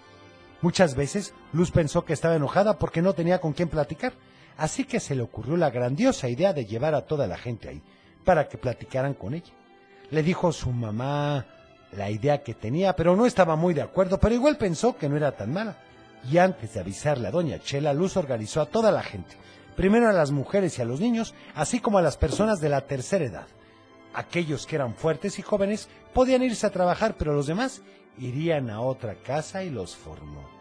Muchas 0.61 0.95
veces 0.95 1.35
Luz 1.53 1.71
pensó 1.71 2.05
que 2.05 2.13
estaba 2.13 2.37
enojada 2.37 2.79
porque 2.79 3.03
no 3.03 3.13
tenía 3.13 3.41
con 3.41 3.53
quién 3.53 3.69
platicar, 3.69 4.13
así 4.57 4.85
que 4.85 5.01
se 5.01 5.15
le 5.15 5.23
ocurrió 5.23 5.57
la 5.57 5.71
grandiosa 5.71 6.29
idea 6.29 6.53
de 6.53 6.67
llevar 6.67 6.95
a 6.95 7.07
toda 7.07 7.27
la 7.27 7.37
gente 7.37 7.69
ahí, 7.69 7.83
para 8.25 8.49
que 8.49 8.59
platicaran 8.59 9.15
con 9.15 9.35
ella. 9.35 9.53
Le 10.11 10.23
dijo 10.23 10.53
su 10.53 10.71
mamá 10.71 11.47
la 11.93 12.11
idea 12.11 12.43
que 12.43 12.55
tenía, 12.55 12.95
pero 12.95 13.17
no 13.17 13.27
estaba 13.27 13.57
muy 13.57 13.75
de 13.75 13.83
acuerdo, 13.83 14.19
pero 14.19 14.35
igual 14.35 14.57
pensó 14.57 14.97
que 14.97 15.09
no 15.09 15.17
era 15.17 15.33
tan 15.33 15.53
mala. 15.53 15.77
Y 16.31 16.39
antes 16.39 16.75
de 16.75 16.81
avisarle 16.81 17.29
a 17.29 17.31
Doña 17.31 17.59
Chela, 17.59 17.93
Luz 17.93 18.17
organizó 18.17 18.61
a 18.61 18.67
toda 18.67 18.91
la 18.91 19.03
gente, 19.03 19.37
primero 19.77 20.09
a 20.09 20.13
las 20.13 20.31
mujeres 20.31 20.79
y 20.79 20.83
a 20.83 20.87
los 20.87 21.01
niños, 21.01 21.35
así 21.55 21.81
como 21.81 21.99
a 21.99 22.03
las 22.03 22.17
personas 22.17 22.61
de 22.61 22.69
la 22.71 22.83
tercera 22.83 23.25
edad. 23.25 23.47
Aquellos 24.15 24.67
que 24.67 24.77
eran 24.77 24.95
fuertes 24.95 25.39
y 25.39 25.43
jóvenes 25.43 25.89
podían 26.13 26.43
irse 26.43 26.67
a 26.67 26.71
trabajar, 26.71 27.17
pero 27.19 27.35
los 27.35 27.47
demás 27.47 27.83
irían 28.19 28.71
a 28.71 28.81
otra 28.81 29.17
casa 29.17 29.65
y 29.65 29.71
los 29.71 29.97
formó. 29.97 30.54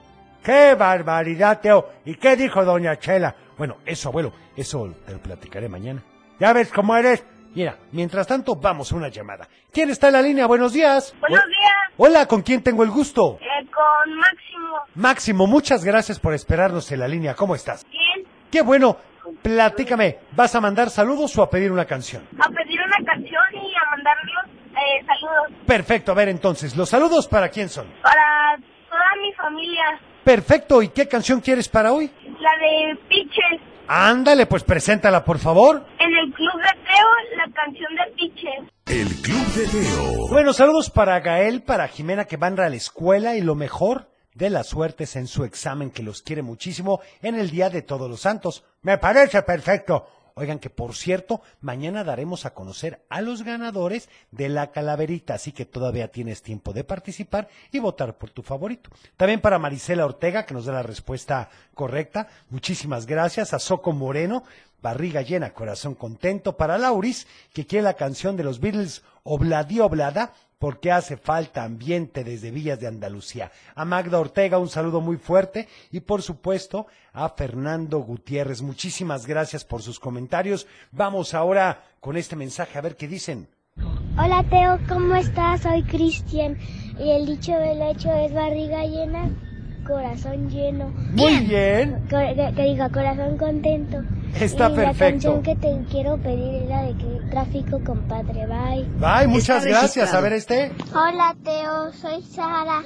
¡Qué 0.43 0.75
barbaridad, 0.75 1.61
Teo! 1.61 1.89
¿Y 2.05 2.15
qué 2.15 2.35
dijo 2.35 2.65
Doña 2.65 2.97
Chela? 2.99 3.33
Bueno, 3.57 3.77
eso, 3.85 4.09
abuelo, 4.09 4.33
eso 4.57 4.93
te 5.05 5.13
lo 5.13 5.19
platicaré 5.19 5.69
mañana. 5.69 6.03
¿Ya 6.39 6.51
ves 6.51 6.69
cómo 6.71 6.95
eres? 6.97 7.25
Mira, 7.55 7.77
mientras 7.91 8.27
tanto, 8.27 8.55
vamos 8.55 8.91
a 8.91 8.95
una 8.95 9.07
llamada. 9.07 9.47
¿Quién 9.71 9.89
está 9.89 10.07
en 10.07 10.13
la 10.13 10.21
línea? 10.21 10.45
Buenos 10.47 10.73
días. 10.73 11.15
Buenos 11.21 11.45
días. 11.45 11.73
Hola, 11.95 12.25
¿con 12.25 12.41
quién 12.41 12.61
tengo 12.61 12.83
el 12.83 12.89
gusto? 12.89 13.37
Eh, 13.39 13.65
con 13.71 14.17
Máximo. 14.17 14.77
Máximo, 14.95 15.47
muchas 15.47 15.85
gracias 15.85 16.19
por 16.19 16.33
esperarnos 16.33 16.91
en 16.91 16.99
la 16.99 17.07
línea. 17.07 17.35
¿Cómo 17.35 17.55
estás? 17.55 17.85
Bien. 17.89 18.27
Qué 18.51 18.61
bueno. 18.61 18.97
Platícame, 19.41 20.17
¿vas 20.35 20.53
a 20.55 20.59
mandar 20.59 20.89
saludos 20.89 21.37
o 21.37 21.43
a 21.43 21.49
pedir 21.49 21.71
una 21.71 21.85
canción? 21.85 22.27
A 22.37 22.49
pedir 22.49 22.81
una 22.81 22.97
canción 23.05 23.43
y 23.53 23.73
a 23.73 23.95
mandarlos 23.95 24.45
eh, 24.71 25.05
saludos. 25.05 25.65
Perfecto, 25.65 26.11
a 26.11 26.15
ver 26.15 26.27
entonces, 26.27 26.75
¿los 26.75 26.89
saludos 26.89 27.29
para 27.29 27.47
quién 27.47 27.69
son? 27.69 27.87
Para 28.01 28.57
toda 28.89 29.15
mi 29.21 29.31
familia. 29.33 29.97
Perfecto, 30.23 30.81
¿y 30.81 30.89
qué 30.89 31.07
canción 31.07 31.41
quieres 31.41 31.67
para 31.67 31.91
hoy? 31.91 32.09
La 32.39 32.51
de 32.57 32.95
Piches. 33.09 33.61
Ándale, 33.87 34.45
pues 34.45 34.63
preséntala, 34.63 35.25
por 35.25 35.37
favor. 35.37 35.85
En 35.99 36.15
el 36.15 36.33
Club 36.33 36.61
de 36.61 36.69
Teo, 36.85 37.37
la 37.37 37.53
canción 37.53 37.93
de 37.95 38.15
Piches. 38.15 38.73
El 38.85 39.07
Club 39.21 39.45
de 39.53 39.67
Teo. 39.67 40.27
Bueno, 40.29 40.53
saludos 40.53 40.89
para 40.89 41.19
Gael, 41.19 41.63
para 41.63 41.87
Jimena 41.87 42.25
que 42.25 42.37
van 42.37 42.59
a 42.59 42.69
la 42.69 42.75
escuela 42.75 43.35
y 43.35 43.41
lo 43.41 43.55
mejor 43.55 44.09
de 44.33 44.49
las 44.49 44.67
suertes 44.67 45.15
en 45.15 45.27
su 45.27 45.43
examen 45.43 45.91
que 45.91 46.03
los 46.03 46.21
quiere 46.21 46.41
muchísimo 46.41 47.01
en 47.21 47.35
el 47.35 47.51
Día 47.51 47.69
de 47.69 47.81
Todos 47.81 48.09
los 48.09 48.21
Santos. 48.21 48.63
Me 48.81 48.97
parece 48.97 49.41
perfecto. 49.43 50.07
Oigan 50.35 50.59
que 50.59 50.69
por 50.69 50.95
cierto, 50.95 51.41
mañana 51.61 52.03
daremos 52.03 52.45
a 52.45 52.53
conocer 52.53 53.03
a 53.09 53.21
los 53.21 53.43
ganadores 53.43 54.09
de 54.31 54.49
la 54.49 54.71
calaverita, 54.71 55.35
así 55.35 55.51
que 55.51 55.65
todavía 55.65 56.09
tienes 56.09 56.41
tiempo 56.41 56.73
de 56.73 56.83
participar 56.83 57.47
y 57.71 57.79
votar 57.79 58.17
por 58.17 58.31
tu 58.31 58.41
favorito. 58.41 58.89
También 59.15 59.41
para 59.41 59.59
Marisela 59.59 60.05
Ortega, 60.05 60.45
que 60.45 60.53
nos 60.53 60.65
da 60.65 60.73
la 60.73 60.83
respuesta 60.83 61.49
correcta. 61.73 62.27
Muchísimas 62.49 63.05
gracias 63.05 63.53
a 63.53 63.59
Soco 63.59 63.91
Moreno, 63.91 64.43
barriga 64.83 65.23
llena, 65.23 65.53
corazón 65.53 65.95
contento. 65.95 66.57
Para 66.57 66.77
Lauris, 66.77 67.25
que 67.53 67.65
quiere 67.65 67.83
la 67.83 67.95
canción 67.95 68.37
de 68.37 68.43
los 68.43 68.59
Beatles, 68.59 69.01
Obladí 69.23 69.79
Oblada, 69.79 70.33
porque 70.59 70.91
hace 70.91 71.17
falta 71.17 71.63
ambiente 71.63 72.23
desde 72.23 72.51
Villas 72.51 72.79
de 72.79 72.87
Andalucía. 72.87 73.51
A 73.75 73.83
Magda 73.85 74.19
Ortega 74.19 74.59
un 74.59 74.69
saludo 74.69 75.01
muy 75.01 75.17
fuerte 75.17 75.67
y 75.91 76.01
por 76.01 76.21
supuesto 76.21 76.87
a 77.11 77.29
Fernando 77.29 77.99
Gutiérrez. 77.99 78.61
Muchísimas 78.61 79.25
gracias 79.25 79.65
por 79.65 79.81
sus 79.81 79.99
comentarios. 79.99 80.67
Vamos 80.91 81.33
ahora 81.33 81.83
con 81.99 82.15
este 82.15 82.35
mensaje 82.35 82.77
a 82.77 82.81
ver 82.81 82.95
qué 82.95 83.07
dicen. 83.07 83.47
Hola 84.17 84.45
Teo, 84.49 84.79
¿cómo 84.87 85.15
estás? 85.15 85.61
Soy 85.61 85.83
Cristian 85.83 86.57
y 86.99 87.09
el 87.09 87.25
dicho 87.25 87.53
del 87.53 87.81
hecho 87.81 88.13
es 88.13 88.33
barriga 88.33 88.85
llena, 88.85 89.31
corazón 89.87 90.49
lleno. 90.49 90.89
Muy 90.89 91.39
bien. 91.39 92.07
Que 92.09 92.63
diga 92.63 92.89
corazón 92.89 93.37
contento. 93.37 93.97
Está 94.39 94.69
y 94.69 94.75
perfecto. 94.75 95.03
La 95.03 95.09
canción 95.11 95.43
que 95.43 95.55
te 95.55 95.85
quiero 95.91 96.17
pedir 96.17 96.63
es 96.63 96.69
la 96.69 96.81
de 96.83 96.97
que 96.97 97.29
tráfico 97.29 97.79
compadre. 97.85 98.45
Bye. 98.47 98.83
Bye, 98.97 99.27
muchas 99.27 99.65
gracias. 99.65 100.13
A 100.13 100.19
ver 100.21 100.33
este. 100.33 100.71
Hola 100.93 101.35
Teo, 101.43 101.93
soy 101.93 102.21
Sara. 102.23 102.83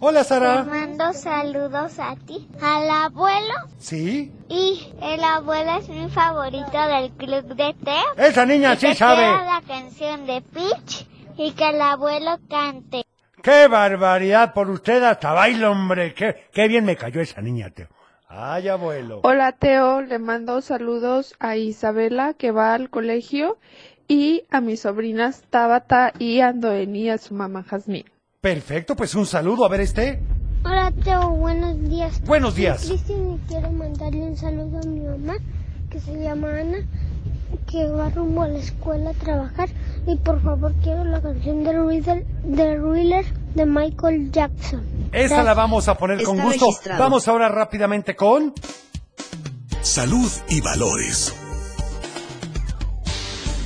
Hola 0.00 0.20
Te 0.22 0.28
Sara. 0.28 0.64
mando 0.64 1.12
saludos 1.12 1.98
a 1.98 2.16
ti, 2.26 2.48
al 2.62 2.88
abuelo 2.90 3.54
¿Sí? 3.78 4.32
y 4.48 4.92
el 5.02 5.22
abuelo 5.22 5.78
es 5.78 5.88
mi 5.90 6.08
favorito 6.08 6.78
del 6.88 7.10
club 7.12 7.54
de 7.54 7.74
Teo. 7.84 8.14
Esa 8.16 8.46
niña 8.46 8.72
Y 8.74 8.76
sí 8.78 8.86
que 8.88 8.94
sabe. 8.94 9.22
la 9.26 9.62
canción 9.68 10.26
de 10.26 10.40
Peach 10.40 11.06
y 11.36 11.52
que 11.52 11.68
el 11.68 11.80
abuelo 11.82 12.38
cante. 12.48 13.04
¡Qué 13.42 13.68
barbaridad! 13.68 14.52
Por 14.54 14.68
usted 14.70 15.02
hasta 15.02 15.32
baila, 15.32 15.70
hombre. 15.70 16.12
¡Qué, 16.14 16.48
qué 16.52 16.68
bien 16.68 16.84
me 16.84 16.96
cayó 16.96 17.20
esa 17.20 17.40
niña, 17.42 17.70
Teo! 17.70 17.88
Ay, 18.32 18.68
abuelo. 18.68 19.22
Hola 19.24 19.50
Teo, 19.50 20.02
le 20.02 20.20
mando 20.20 20.60
saludos 20.60 21.34
a 21.40 21.56
Isabela 21.56 22.32
que 22.34 22.52
va 22.52 22.74
al 22.74 22.88
colegio 22.88 23.58
y 24.06 24.44
a 24.50 24.60
mis 24.60 24.82
sobrinas 24.82 25.42
Tabata 25.50 26.12
y 26.16 26.38
Andoeni 26.38 27.00
y 27.00 27.08
a 27.08 27.18
su 27.18 27.34
mamá 27.34 27.64
Jazmín. 27.64 28.04
Perfecto, 28.40 28.94
pues 28.94 29.16
un 29.16 29.26
saludo. 29.26 29.64
A 29.64 29.68
ver 29.68 29.80
este. 29.80 30.20
Hola 30.64 30.92
Teo, 31.02 31.30
buenos 31.30 31.82
días. 31.82 32.22
Buenos 32.24 32.54
días. 32.54 32.82
Soy 32.82 32.98
y 32.98 33.48
quiero 33.48 33.72
mandarle 33.72 34.22
un 34.22 34.36
saludo 34.36 34.78
a 34.78 34.86
mi 34.86 35.00
mamá 35.00 35.34
que 35.90 35.98
se 35.98 36.16
llama 36.16 36.56
Ana, 36.56 36.86
que 37.68 37.88
va 37.88 38.10
rumbo 38.10 38.42
a 38.42 38.48
la 38.48 38.60
escuela 38.60 39.10
a 39.10 39.14
trabajar. 39.14 39.70
Y 40.06 40.14
por 40.14 40.40
favor 40.40 40.72
quiero 40.84 41.04
la 41.04 41.20
canción 41.20 41.64
de 41.64 41.72
Thriller 41.72 42.24
de, 42.44 42.78
Thriller 42.78 43.24
de 43.54 43.66
Michael 43.66 44.30
Jackson. 44.30 45.10
Esa 45.12 45.42
la 45.42 45.54
vamos 45.54 45.88
a 45.88 45.96
poner 45.96 46.22
con 46.22 46.40
gusto. 46.40 46.66
registrado. 46.66 47.02
Vamos 47.02 47.28
ahora 47.28 47.48
rápidamente 47.48 48.14
con. 48.14 48.54
Salud 49.82 50.30
y 50.48 50.60
valores. 50.60 51.34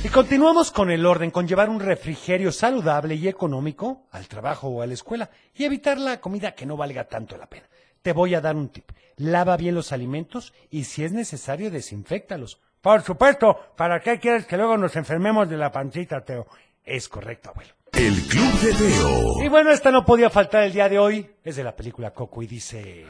Y 0.03 0.09
continuamos 0.09 0.71
con 0.71 0.91
el 0.91 1.05
orden, 1.05 1.31
con 1.31 1.47
llevar 1.47 1.69
un 1.69 1.79
refrigerio 1.79 2.51
saludable 2.51 3.15
y 3.15 3.27
económico 3.27 4.03
al 4.11 4.27
trabajo 4.27 4.67
o 4.67 4.81
a 4.81 4.87
la 4.87 4.93
escuela 4.93 5.31
y 5.55 5.63
evitar 5.63 5.97
la 5.97 6.21
comida 6.21 6.53
que 6.53 6.65
no 6.65 6.77
valga 6.77 7.05
tanto 7.05 7.37
la 7.37 7.47
pena. 7.47 7.65
Te 8.01 8.13
voy 8.13 8.35
a 8.35 8.41
dar 8.41 8.55
un 8.55 8.69
tip. 8.69 8.91
Lava 9.17 9.57
bien 9.57 9.73
los 9.73 9.91
alimentos 9.91 10.53
y 10.69 10.83
si 10.83 11.03
es 11.03 11.11
necesario, 11.11 11.71
desinfectalos. 11.71 12.61
Por 12.81 13.01
supuesto, 13.01 13.57
¿para 13.75 13.99
qué 13.99 14.19
quieres 14.19 14.45
que 14.45 14.57
luego 14.57 14.77
nos 14.77 14.95
enfermemos 14.95 15.49
de 15.49 15.57
la 15.57 15.71
pancita, 15.71 16.23
Teo? 16.23 16.45
Es 16.83 17.09
correcto, 17.09 17.49
abuelo. 17.49 17.73
El 17.97 18.21
Club 18.27 18.59
de 18.59 18.73
Teo. 18.73 19.43
Y 19.43 19.47
bueno, 19.47 19.71
esta 19.71 19.89
no 19.89 20.03
podía 20.03 20.29
faltar 20.29 20.63
el 20.63 20.73
día 20.73 20.89
de 20.89 20.99
hoy. 20.99 21.29
Es 21.43 21.55
de 21.55 21.63
la 21.63 21.75
película 21.75 22.11
Coco 22.11 22.43
y 22.43 22.47
dice... 22.47 23.05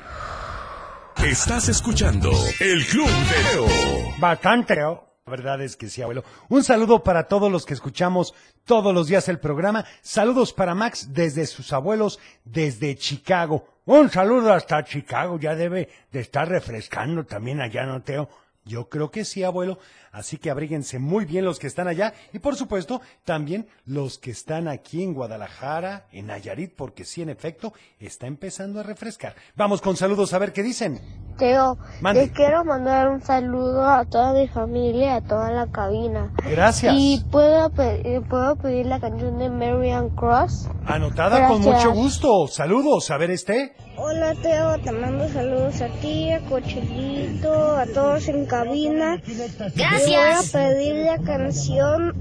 Estás 1.24 1.70
escuchando 1.70 2.30
El 2.60 2.86
Club 2.86 3.08
de 3.08 3.50
Teo. 3.52 3.66
Bastante, 4.20 4.76
Teo. 4.76 5.04
La 5.26 5.32
verdad 5.32 5.60
es 5.62 5.76
que 5.76 5.90
sí, 5.90 6.04
abuelo. 6.04 6.24
Un 6.50 6.64
saludo 6.64 7.04
para 7.04 7.28
todos 7.28 7.52
los 7.52 7.66
que 7.66 7.74
escuchamos 7.74 8.36
todos 8.64 8.94
los 8.94 9.08
días 9.08 9.28
el 9.28 9.40
programa. 9.40 9.86
Saludos 10.02 10.54
para 10.54 10.76
Max 10.76 11.12
desde 11.12 11.48
sus 11.48 11.74
abuelos, 11.74 12.20
desde 12.44 12.96
Chicago. 12.96 13.68
Un 13.86 14.12
saludo 14.12 14.54
hasta 14.54 14.84
Chicago. 14.84 15.40
Ya 15.40 15.56
debe 15.56 15.90
de 16.12 16.20
estar 16.20 16.48
refrescando 16.48 17.26
también 17.26 17.60
allá, 17.60 17.88
¿no, 17.88 18.04
Teo? 18.04 18.30
Yo 18.66 18.90
creo 18.90 19.12
que 19.12 19.26
sí, 19.26 19.44
abuelo. 19.44 19.78
Así 20.12 20.38
que 20.38 20.50
abríguense 20.50 20.98
muy 20.98 21.26
bien 21.26 21.44
los 21.46 21.60
que 21.60 21.68
están 21.68 21.88
allá 21.90 22.14
y 22.34 22.40
por 22.40 22.56
supuesto 22.56 23.02
también 23.26 23.68
los 23.86 24.18
que 24.18 24.32
están 24.32 24.68
aquí 24.70 25.04
en 25.04 25.14
Guadalajara, 25.14 26.06
en 26.12 26.28
Nayarit, 26.28 26.74
porque 26.76 27.04
sí, 27.04 27.22
en 27.22 27.30
efecto, 27.30 27.74
está 28.00 28.26
empezando 28.28 28.80
a 28.80 28.84
refrescar. 28.84 29.36
Vamos 29.56 29.82
con 29.82 29.98
saludos 29.98 30.34
a 30.34 30.40
ver 30.40 30.54
qué 30.54 30.64
dicen. 30.64 31.00
Teo, 31.38 31.78
Mande. 32.00 32.28
te 32.28 32.32
quiero 32.34 32.64
mandar 32.64 33.10
un 33.10 33.22
saludo 33.22 33.86
a 33.86 34.06
toda 34.06 34.32
mi 34.34 34.48
familia, 34.48 35.18
a 35.18 35.22
toda 35.22 35.52
la 35.52 35.68
cabina. 35.68 36.32
Gracias. 36.50 36.94
Y 36.98 37.22
puedo, 37.30 37.70
pe- 37.72 38.16
eh, 38.16 38.22
puedo 38.22 38.56
pedir 38.56 38.86
la 38.86 39.02
canción 39.02 39.38
de 39.38 39.50
Marian 39.50 40.10
Cross. 40.12 40.70
Anotada 40.86 41.50
con 41.50 41.62
mucho 41.62 41.92
gusto. 41.92 42.48
Saludos. 42.48 43.12
A 43.12 43.18
ver 43.18 43.32
este. 43.32 43.76
Hola 43.98 44.36
Teo, 44.36 44.78
te 44.80 44.92
mando 44.92 45.30
saludos 45.30 45.82
a 45.82 45.88
ti, 46.02 46.30
a 46.30 46.42
Cochelito, 46.42 47.78
a 47.78 47.86
todos 47.86 48.28
en 48.28 48.46
cabina. 48.46 49.22
Gracias. 49.74 50.06
Voy 50.06 50.18
a 50.18 50.42
pedir 50.52 50.96
la 50.96 51.18
canción 51.20 52.14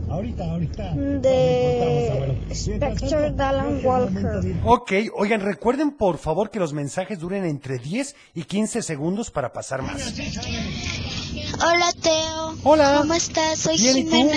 de 1.21 2.39
Spectre 2.55 3.33
de 3.33 3.43
Alan 3.43 3.81
Walker. 3.85 4.55
Ok, 4.65 4.93
oigan, 5.17 5.41
recuerden 5.41 5.91
por 5.91 6.19
favor 6.19 6.51
que 6.51 6.61
los 6.61 6.73
mensajes 6.73 7.19
duren 7.19 7.45
entre 7.45 7.79
10 7.79 8.15
y 8.35 8.45
15 8.45 8.83
segundos 8.83 9.33
para 9.33 9.53
pasar 9.53 9.83
más. 9.83 10.15
Hola 11.57 11.93
Teo. 12.01 12.55
Hola. 12.63 12.99
¿Cómo 13.01 13.15
estás? 13.15 13.59
Soy 13.59 13.77
Bien, 13.79 13.99
¿y 13.99 14.05
tú? 14.05 14.31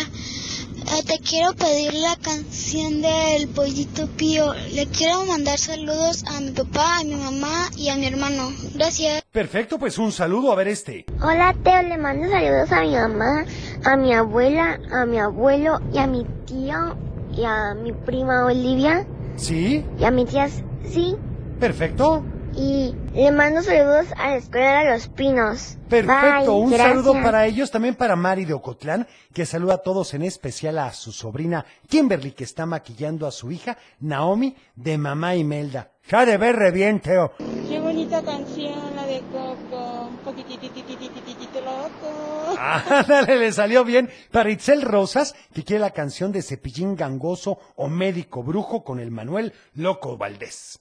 Eh, 0.89 1.04
te 1.06 1.19
quiero 1.19 1.54
pedir 1.54 1.93
la 1.93 2.15
canción 2.15 3.02
del 3.02 3.50
pollito 3.50 4.08
pío. 4.15 4.54
Le 4.73 4.86
quiero 4.88 5.26
mandar 5.26 5.58
saludos 5.58 6.23
a 6.26 6.39
mi 6.39 6.52
papá, 6.52 7.00
a 7.00 7.04
mi 7.04 7.15
mamá 7.15 7.69
y 7.76 7.89
a 7.89 7.97
mi 7.97 8.08
hermano. 8.08 8.50
Gracias. 8.73 9.21
Perfecto, 9.32 9.80
pues 9.80 9.97
un 9.97 10.13
saludo 10.13 10.52
a 10.52 10.56
ver 10.56 10.69
este. 10.69 11.06
Hola 11.21 11.54
Teo, 11.62 11.82
le 11.82 11.97
mando 11.97 12.30
saludos 12.30 12.71
a 12.71 12.82
mi 12.82 12.95
mamá, 12.95 13.45
a 13.84 13.97
mi 13.97 14.13
abuela, 14.13 14.80
a 14.91 15.06
mi 15.06 15.19
abuelo 15.19 15.80
y 15.93 15.97
a 15.97 16.08
mi 16.08 16.26
tío 16.45 16.95
y 17.36 17.43
a 17.43 17.73
mi 17.76 17.91
prima 17.91 18.45
Olivia 18.45 19.06
¿Sí? 19.36 19.84
y 20.00 20.04
a 20.06 20.12
mi 20.12 20.26
tía 20.26 20.47
sí. 20.89 21.17
Perfecto. 21.60 22.23
Y 22.60 22.96
le 23.13 23.32
mando 23.32 23.62
saludos 23.62 24.08
a 24.17 24.30
la 24.30 24.36
escuela 24.38 24.84
de 24.84 24.89
los 24.93 25.08
pinos. 25.10 25.78
Perfecto, 25.88 26.54
Bye, 26.54 26.63
un 26.63 26.72
gracias. 26.72 26.88
saludo 26.89 27.13
para 27.22 27.46
ellos, 27.46 27.70
también 27.70 27.93
para 27.93 28.15
Mari 28.15 28.46
de 28.46 28.54
Ocotlán, 28.54 29.08
que 29.32 29.46
saluda 29.46 29.76
a 29.76 29.78
todos, 29.78 30.15
en 30.15 30.24
especial 30.24 30.80
a 30.80 30.91
su 30.91 31.12
sobrina 31.12 31.65
Kimberly, 31.88 32.32
que 32.32 32.43
está 32.43 32.65
maquillando 32.65 33.28
a 33.28 33.32
su 33.32 33.52
hija 33.52 33.78
Naomi 34.00 34.56
de 34.76 34.98
Mamá 34.98 35.36
Imelda. 35.36 35.91
Ya 36.10 36.26
de 36.26 36.38
ver 36.38 36.56
re 36.56 36.72
bien, 36.72 37.00
Teo. 37.00 37.34
Qué 37.70 37.80
bonita 37.80 38.24
canción 38.24 38.96
la 38.96 39.06
de 39.06 39.22
Coco. 39.32 40.08
Un 40.10 40.17
poquititititititito 40.17 41.60
loco. 41.62 42.58
Ándale, 42.60 43.38
le 43.38 43.52
salió 43.52 43.86
bien. 43.86 44.10
Para 44.32 44.50
Itzel 44.50 44.82
Rosas, 44.82 45.36
que 45.54 45.63
quiere 45.63 45.82
la 45.82 45.91
canción 45.91 46.32
de 46.32 46.41
Cepillín 46.41 46.96
Gangoso 46.96 47.60
o 47.76 47.88
Médico 47.88 48.41
Brujo 48.41 48.84
con 48.84 49.00
el 49.00 49.12
Manuel 49.12 49.54
Loco 49.76 50.17
Valdés. 50.17 50.80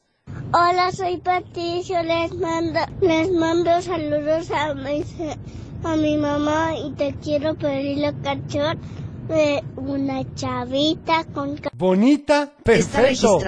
Hola, 0.59 0.91
soy 0.91 1.19
Patricio, 1.19 2.03
les 2.03 2.33
mando, 2.33 2.81
les 3.03 3.31
mando 3.31 3.83
saludos 3.83 4.51
a 4.51 4.73
mi, 4.73 5.05
a 5.85 5.97
mi 5.97 6.17
mamá 6.17 6.73
y 6.79 6.93
te 6.93 7.15
quiero 7.23 7.57
pedir 7.57 7.99
la 7.99 8.15
canción 8.15 8.79
de 9.29 9.63
una 9.77 10.23
chavita 10.35 11.25
con... 11.35 11.61
Bonita, 11.75 12.55
perfecto. 12.63 13.39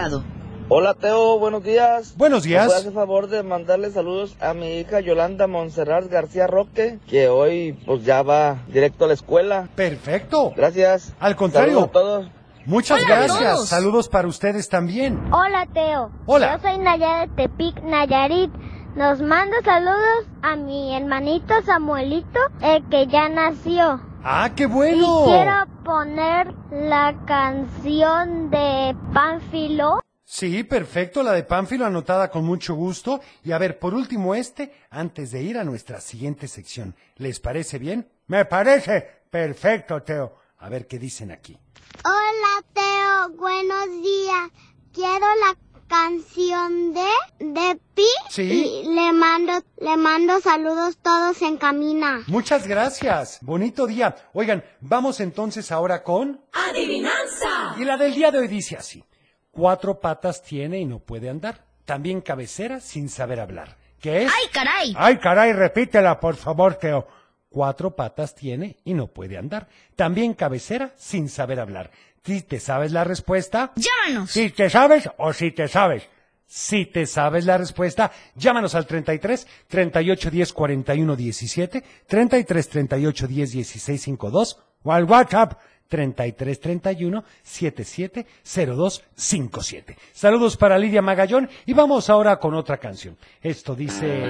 Hola 0.69 0.93
Teo, 0.93 1.39
buenos 1.39 1.65
días. 1.65 2.15
Buenos 2.19 2.43
días. 2.43 2.69
¿Me 2.69 2.75
hacer 2.75 2.93
favor 2.93 3.29
de 3.29 3.43
mandarle 3.43 3.91
saludos 3.91 4.37
a 4.39 4.53
mi 4.53 4.79
hija 4.79 5.01
Yolanda 5.01 5.47
Montserrat 5.47 6.11
García 6.11 6.47
Roque, 6.47 6.99
que 7.09 7.31
hoy 7.31 7.73
pues 7.87 8.05
ya 8.05 8.21
va 8.23 8.59
directo 8.71 9.07
a 9.07 9.09
la 9.09 9.15
escuela? 9.15 9.71
Perfecto. 9.75 10.53
Gracias. 10.55 11.15
Al 11.21 11.37
contrario. 11.37 11.73
Saludos 11.73 11.89
a 11.89 11.93
todos. 11.93 12.38
Muchas 12.69 13.03
Hola 13.03 13.25
gracias. 13.25 13.69
Saludos 13.69 14.11
para 14.11 14.29
ustedes 14.29 14.69
también. 14.69 15.19
Hola, 15.33 15.67
Teo. 15.73 16.13
Hola. 16.27 16.57
Yo 16.57 16.69
soy 16.69 16.77
Naya 16.77 17.21
de 17.21 17.29
Tepic, 17.29 17.83
Nayarit. 17.83 18.53
Nos 18.95 19.23
mando 19.23 19.57
saludos 19.65 20.27
a 20.43 20.55
mi 20.55 20.95
hermanito 20.95 21.55
Samuelito, 21.65 22.39
el 22.61 22.87
que 22.91 23.07
ya 23.07 23.31
nació. 23.31 24.03
Ah, 24.23 24.51
qué 24.55 24.67
bueno. 24.67 25.23
Y 25.25 25.31
quiero 25.31 25.65
poner 25.83 26.55
la 26.71 27.17
canción 27.27 28.51
de 28.51 28.95
Pánfilo. 29.15 30.01
Sí, 30.27 30.63
perfecto, 30.63 31.23
la 31.23 31.33
de 31.33 31.45
Pánfilo 31.45 31.87
anotada 31.87 32.29
con 32.29 32.45
mucho 32.45 32.75
gusto. 32.75 33.23
Y 33.45 33.53
a 33.53 33.59
ver, 33.59 33.79
por 33.79 33.95
último 33.95 34.35
este, 34.35 34.75
antes 34.91 35.31
de 35.31 35.41
ir 35.41 35.57
a 35.57 35.65
nuestra 35.65 36.03
siguiente 36.03 36.47
sección. 36.47 36.95
¿Les 37.17 37.41
parece 37.41 37.79
bien? 37.79 38.11
Me 38.27 38.45
parece 38.45 39.23
perfecto, 39.31 40.03
Teo. 40.03 40.35
A 40.59 40.69
ver 40.69 40.87
qué 40.87 40.99
dicen 40.99 41.31
aquí. 41.31 41.57
Hola, 42.05 42.65
Teo. 42.73 43.37
Buenos 43.37 44.03
días. 44.03 44.51
Quiero 44.93 45.27
la 45.47 45.57
canción 45.89 46.93
de 46.93 47.07
de 47.39 47.81
Pi. 47.95 48.07
Sí. 48.29 48.43
Y 48.43 48.95
le 48.95 49.13
mando 49.13 49.53
le 49.79 49.97
mando 49.97 50.41
saludos 50.41 50.99
todos 51.03 51.41
en 51.43 51.57
camina. 51.57 52.23
Muchas 52.27 52.67
gracias. 52.67 53.39
Bonito 53.43 53.87
día. 53.87 54.15
Oigan, 54.33 54.65
vamos 54.81 55.21
entonces 55.21 55.73
ahora 55.73 56.03
con... 56.03 56.41
Adivinanza. 56.53 57.75
Y 57.79 57.85
la 57.85 57.97
del 57.97 58.15
día 58.15 58.31
de 58.31 58.39
hoy 58.39 58.49
dice 58.49 58.77
así. 58.77 59.05
Cuatro 59.51 59.99
patas 59.99 60.43
tiene 60.43 60.79
y 60.79 60.85
no 60.85 61.01
puede 61.01 61.29
andar. 61.31 61.65
También 61.85 62.21
cabecera 62.21 62.81
sin 62.81 63.09
saber 63.09 63.41
hablar. 63.41 63.77
¿Qué 64.01 64.23
es? 64.25 64.33
¡Ay, 64.33 64.49
caray! 64.53 64.95
Ay, 64.97 65.19
caray, 65.19 65.53
repítela, 65.53 66.21
por 66.21 66.37
favor, 66.37 66.75
Teo. 66.77 67.09
Cuatro 67.51 67.97
patas 67.97 68.35
tiene 68.35 68.77
y 68.85 68.95
no 68.95 69.07
puede 69.07 69.39
andar. 69.39 69.69
También 69.97 70.35
cabecera 70.35 70.93
sin 70.97 71.29
saber 71.29 71.61
hablar. 71.61 71.91
Si 72.25 72.43
te 72.43 72.61
sabes 72.61 72.93
la 72.93 73.05
respuesta. 73.05 73.73
Llámanos. 73.77 74.31
Si 74.31 74.51
te 74.51 74.69
sabes 74.69 75.09
o 75.17 75.33
si 75.33 75.51
te 75.51 75.67
sabes. 75.67 76.09
Si 76.47 76.87
te 76.87 77.07
sabes 77.07 77.45
la 77.45 77.59
respuesta, 77.59 78.11
llámanos 78.35 78.75
al 78.75 78.87
33 78.87 79.47
38 79.69 80.31
10 80.31 80.53
41 80.55 81.17
17, 81.17 81.85
33 82.07 82.69
38 82.69 83.27
10 83.27 83.53
16 83.53 84.03
52 84.03 84.59
o 84.83 84.93
al 84.93 85.05
WhatsApp 85.05 85.59
33 85.89 86.61
31 86.61 87.25
77 87.43 88.27
02 88.45 89.05
57. 89.15 89.97
Saludos 90.13 90.57
para 90.57 90.79
Lidia 90.79 91.03
Magallón 91.03 91.49
y 91.67 91.73
vamos 91.73 92.11
ahora 92.11 92.37
con 92.37 92.55
otra 92.55 92.77
canción. 92.77 93.17
Esto 93.43 93.75
dice 93.75 94.23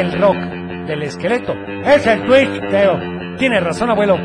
el 0.00 0.18
rock 0.20 0.36
del 0.86 1.02
esqueleto. 1.02 1.52
Es 1.84 2.06
el 2.06 2.24
twist, 2.24 2.60
Teo. 2.70 2.98
Tienes 3.38 3.62
razón, 3.62 3.90
abuelo. 3.90 4.16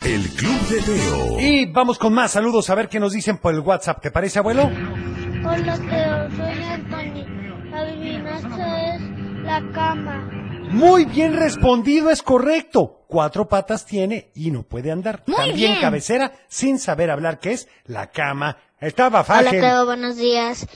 El 0.00 0.28
Club 0.30 0.60
de 0.68 0.80
Teo. 0.82 1.40
Y 1.40 1.66
vamos 1.66 1.98
con 1.98 2.12
más 2.12 2.32
saludos 2.32 2.70
a 2.70 2.74
ver 2.74 2.88
qué 2.88 2.98
nos 2.98 3.12
dicen 3.12 3.38
por 3.38 3.54
el 3.54 3.60
WhatsApp. 3.60 4.00
¿Te 4.00 4.10
parece, 4.10 4.38
abuelo? 4.38 4.64
Hola, 4.64 5.78
Teo. 5.78 6.30
Soy 6.36 6.62
Anthony. 6.64 7.70
La 7.70 7.80
adivinanza 7.80 8.94
es 8.94 9.02
la 9.42 9.62
cama. 9.72 10.41
Muy 10.72 11.04
bien 11.04 11.34
respondido, 11.36 12.10
es 12.10 12.22
correcto. 12.22 13.04
Cuatro 13.06 13.46
patas 13.46 13.84
tiene 13.84 14.30
y 14.34 14.50
no 14.50 14.62
puede 14.62 14.90
andar. 14.90 15.22
Muy 15.26 15.36
También 15.36 15.72
bien. 15.72 15.80
cabecera 15.80 16.32
sin 16.48 16.78
saber 16.78 17.10
hablar, 17.10 17.38
que 17.40 17.52
es 17.52 17.68
la 17.84 18.10
cama. 18.10 18.56
Estaba 18.80 19.20
Hola, 19.20 19.24
fácil. 19.24 19.60
Teo. 19.60 19.84
Buenos 19.84 20.16
días. 20.16 20.66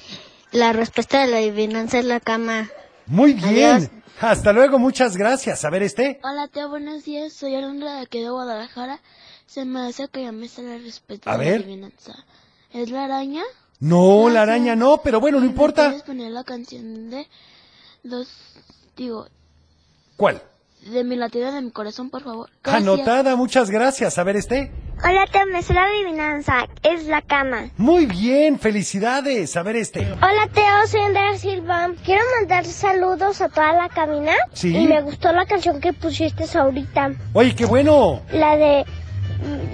La 0.52 0.72
respuesta 0.72 1.22
de 1.22 1.28
la 1.28 1.38
adivinanza 1.38 1.98
es 1.98 2.04
la 2.04 2.20
cama. 2.20 2.68
Muy 3.06 3.32
bien. 3.32 3.74
Adiós. 3.76 3.90
Hasta 4.20 4.52
luego, 4.52 4.78
muchas 4.78 5.16
gracias. 5.16 5.64
A 5.64 5.70
ver 5.70 5.82
este. 5.82 6.20
Hola, 6.22 6.48
Teo, 6.48 6.68
buenos 6.68 7.04
días. 7.04 7.32
Soy 7.32 7.54
Alondra 7.54 7.94
de 7.94 8.00
aquí 8.02 8.20
de 8.20 8.28
Guadalajara. 8.30 9.00
Se 9.46 9.64
me 9.64 9.80
hace 9.80 10.08
que 10.08 10.22
ya 10.24 10.32
me 10.32 10.46
la 10.58 10.78
respuesta 10.78 11.32
A 11.32 11.38
de 11.38 11.44
ver. 11.44 11.60
la 11.60 11.66
adivinanza. 11.66 12.14
¿Es 12.72 12.90
la 12.90 13.04
araña? 13.04 13.42
No, 13.80 14.28
la 14.28 14.42
araña 14.42 14.76
no, 14.76 14.98
pero 15.02 15.20
bueno, 15.20 15.40
no 15.40 15.46
importa. 15.46 15.86
¿Puedes 15.88 16.02
poner 16.02 16.32
la 16.32 16.44
canción 16.44 17.10
de 17.10 17.26
dos, 18.02 18.28
digo, 18.96 19.28
¿Cuál? 20.16 20.42
de 20.90 21.04
mi 21.04 21.16
latido 21.16 21.52
de 21.52 21.60
mi 21.60 21.70
corazón, 21.70 22.10
por 22.10 22.22
favor? 22.22 22.48
Gracias. 22.62 22.82
Anotada, 22.82 23.36
muchas 23.36 23.70
gracias. 23.70 24.18
A 24.18 24.24
ver 24.24 24.36
este. 24.36 24.70
Hola, 25.04 25.26
Teo. 25.30 25.46
Me 25.52 25.62
sé 25.62 25.74
la 25.74 25.84
adivinanza. 25.84 26.66
Es 26.82 27.06
la 27.06 27.22
cama. 27.22 27.70
Muy 27.76 28.06
bien, 28.06 28.58
felicidades. 28.58 29.56
A 29.56 29.62
ver 29.62 29.76
este. 29.76 30.00
Hola, 30.00 30.48
Teo. 30.52 30.86
Soy 30.86 31.00
Andrea 31.00 31.36
Silva. 31.36 31.90
Quiero 32.04 32.22
mandar 32.38 32.64
saludos 32.64 33.40
a 33.40 33.48
toda 33.48 33.72
la 33.72 33.88
cabina. 33.88 34.32
Sí. 34.52 34.76
Y 34.76 34.86
me 34.86 35.02
gustó 35.02 35.32
la 35.32 35.44
canción 35.46 35.80
que 35.80 35.92
pusiste 35.92 36.44
ahorita. 36.56 37.12
Oye, 37.32 37.54
qué 37.54 37.66
bueno. 37.66 38.22
La 38.32 38.56
de 38.56 38.84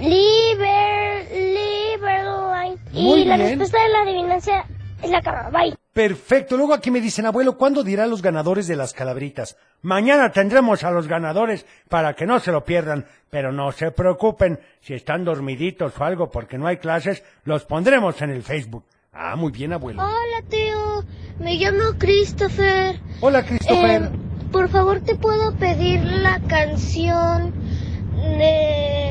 Liber, 0.01 1.27
Liberline. 1.31 2.77
Muy 2.91 3.21
y 3.21 3.25
la 3.25 3.37
respuesta 3.37 3.81
de 3.81 3.89
la 3.89 4.01
adivinanza 4.01 4.65
la 5.09 5.21
cama. 5.21 5.49
Bye. 5.49 5.75
Perfecto. 5.93 6.57
Luego 6.57 6.73
aquí 6.73 6.89
me 6.89 7.01
dicen, 7.01 7.25
abuelo, 7.25 7.57
¿cuándo 7.57 7.83
dirá 7.83 8.07
los 8.07 8.21
ganadores 8.21 8.67
de 8.67 8.75
las 8.75 8.93
calabritas? 8.93 9.57
Mañana 9.81 10.31
tendremos 10.31 10.83
a 10.83 10.91
los 10.91 11.07
ganadores 11.07 11.65
para 11.89 12.13
que 12.15 12.25
no 12.25 12.39
se 12.39 12.51
lo 12.51 12.63
pierdan. 12.63 13.05
Pero 13.29 13.51
no 13.51 13.71
se 13.71 13.91
preocupen, 13.91 14.59
si 14.81 14.93
están 14.93 15.25
dormiditos 15.25 15.93
o 15.99 16.03
algo 16.03 16.29
porque 16.29 16.57
no 16.57 16.67
hay 16.67 16.77
clases, 16.77 17.23
los 17.45 17.65
pondremos 17.65 18.21
en 18.21 18.29
el 18.31 18.43
Facebook. 18.43 18.85
Ah, 19.11 19.35
muy 19.35 19.51
bien, 19.51 19.73
abuelo. 19.73 20.01
Hola, 20.01 20.47
Teo. 20.49 21.03
Me 21.39 21.55
llamo 21.55 21.97
Christopher. 21.97 22.99
Hola, 23.21 23.43
Christopher. 23.45 24.03
Eh, 24.03 24.09
por 24.51 24.69
favor, 24.69 25.01
¿te 25.01 25.15
puedo 25.15 25.55
pedir 25.57 26.03
la 26.03 26.39
canción 26.47 27.53
de 28.37 29.02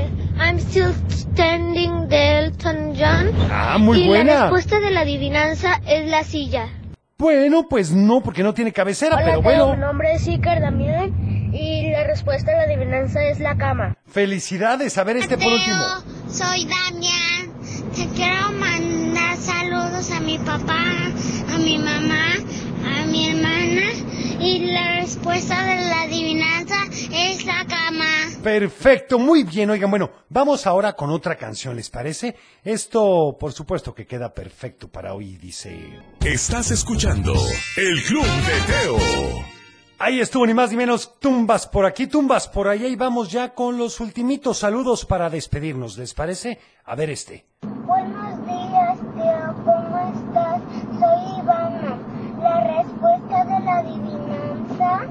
I'm 0.42 0.58
Still 0.58 0.92
Standing 1.08 2.08
de 2.08 2.38
Elton 2.38 2.94
John? 2.98 3.32
Ah, 3.50 3.78
muy 3.78 4.02
y 4.02 4.08
buena. 4.08 4.34
la 4.34 4.40
respuesta 4.42 4.80
de 4.80 4.90
la 4.90 5.00
adivinanza 5.02 5.80
es 5.86 6.08
la 6.08 6.24
silla. 6.24 6.68
Bueno, 7.16 7.68
pues 7.70 7.92
no, 7.92 8.20
porque 8.22 8.42
no 8.42 8.52
tiene 8.52 8.72
cabecera, 8.72 9.14
Hola, 9.14 9.24
pero 9.24 9.42
bueno. 9.42 9.74
Mi 9.74 9.80
nombre 9.80 10.12
es 10.14 10.26
Iker 10.26 10.60
Damián 10.60 11.50
y 11.54 11.90
la 11.92 12.04
respuesta 12.04 12.50
de 12.50 12.56
la 12.56 12.62
adivinanza 12.64 13.22
es 13.24 13.38
la 13.38 13.56
cama. 13.56 13.96
Felicidades. 14.08 14.98
A 14.98 15.04
ver 15.04 15.18
este 15.18 15.38
por 15.38 15.52
último. 15.52 15.84
Soy 16.28 16.66
Damián. 16.66 17.52
Te 17.94 18.08
quiero 18.08 18.50
mandar 18.52 19.36
saludos 19.36 20.10
a 20.10 20.20
mi 20.20 20.38
papá, 20.38 20.82
a 21.54 21.58
mi 21.58 21.78
mamá, 21.78 22.24
mi 23.12 23.28
hermana 23.28 23.92
Y 24.40 24.58
la 24.72 25.00
respuesta 25.00 25.66
de 25.66 25.76
la 25.76 26.02
adivinanza 26.02 26.74
es 27.12 27.44
la 27.44 27.64
cama. 27.66 28.06
Perfecto, 28.42 29.18
muy 29.18 29.44
bien. 29.44 29.70
Oigan, 29.70 29.90
bueno, 29.90 30.10
vamos 30.30 30.66
ahora 30.66 30.94
con 30.94 31.10
otra 31.10 31.36
canción, 31.36 31.76
¿les 31.76 31.90
parece? 31.90 32.34
Esto, 32.64 33.36
por 33.38 33.52
supuesto, 33.52 33.94
que 33.94 34.06
queda 34.06 34.32
perfecto 34.32 34.88
para 34.88 35.14
hoy, 35.14 35.36
dice... 35.36 36.00
Estás 36.24 36.70
escuchando 36.70 37.34
El 37.76 38.02
Club 38.02 38.24
de 38.24 38.72
Teo. 38.72 39.44
Ahí 39.98 40.20
estuvo, 40.20 40.44
ni 40.46 40.54
más 40.54 40.70
ni 40.70 40.76
menos, 40.76 41.20
tumbas 41.20 41.68
por 41.68 41.86
aquí, 41.86 42.08
tumbas 42.08 42.48
por 42.48 42.66
allá 42.66 42.88
y 42.88 42.96
vamos 42.96 43.30
ya 43.30 43.54
con 43.54 43.78
los 43.78 44.00
ultimitos 44.00 44.58
saludos 44.58 45.04
para 45.04 45.30
despedirnos, 45.30 45.96
¿les 45.98 46.14
parece? 46.14 46.58
A 46.84 46.96
ver 46.96 47.10
este. 47.10 47.46
Buenos 47.62 48.46
días, 48.46 48.98
Teo. 49.14 49.54
¿Cómo 49.64 50.12
estás? 50.16 50.60
Soy 50.98 51.40
Ivana. 51.40 51.98
La 52.42 52.82
respuesta 52.82 53.44
de 53.44 53.60
la 53.64 53.78
adivinanza 53.78 55.06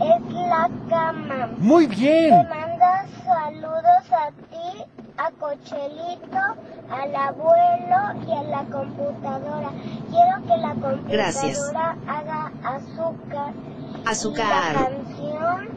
es 0.00 0.32
la 0.32 0.68
cama. 0.90 1.50
Muy 1.66 1.88
bien. 1.88 2.30
Te 2.30 2.48
manda 2.48 3.04
saludos 3.24 4.12
a 4.12 4.30
ti, 4.30 4.84
a 5.16 5.30
Cochelito, 5.32 6.38
al 6.88 7.16
abuelo 7.16 8.24
y 8.24 8.32
a 8.32 8.42
la 8.44 8.64
computadora. 8.66 9.70
Quiero 10.08 10.46
que 10.46 10.56
la 10.58 10.74
computadora 10.74 11.02
Gracias. 11.08 11.72
haga 12.06 12.52
azúcar. 12.62 13.52
Azúcar. 14.04 14.46
Y 14.46 14.74
la 14.74 14.84
canción 14.84 15.68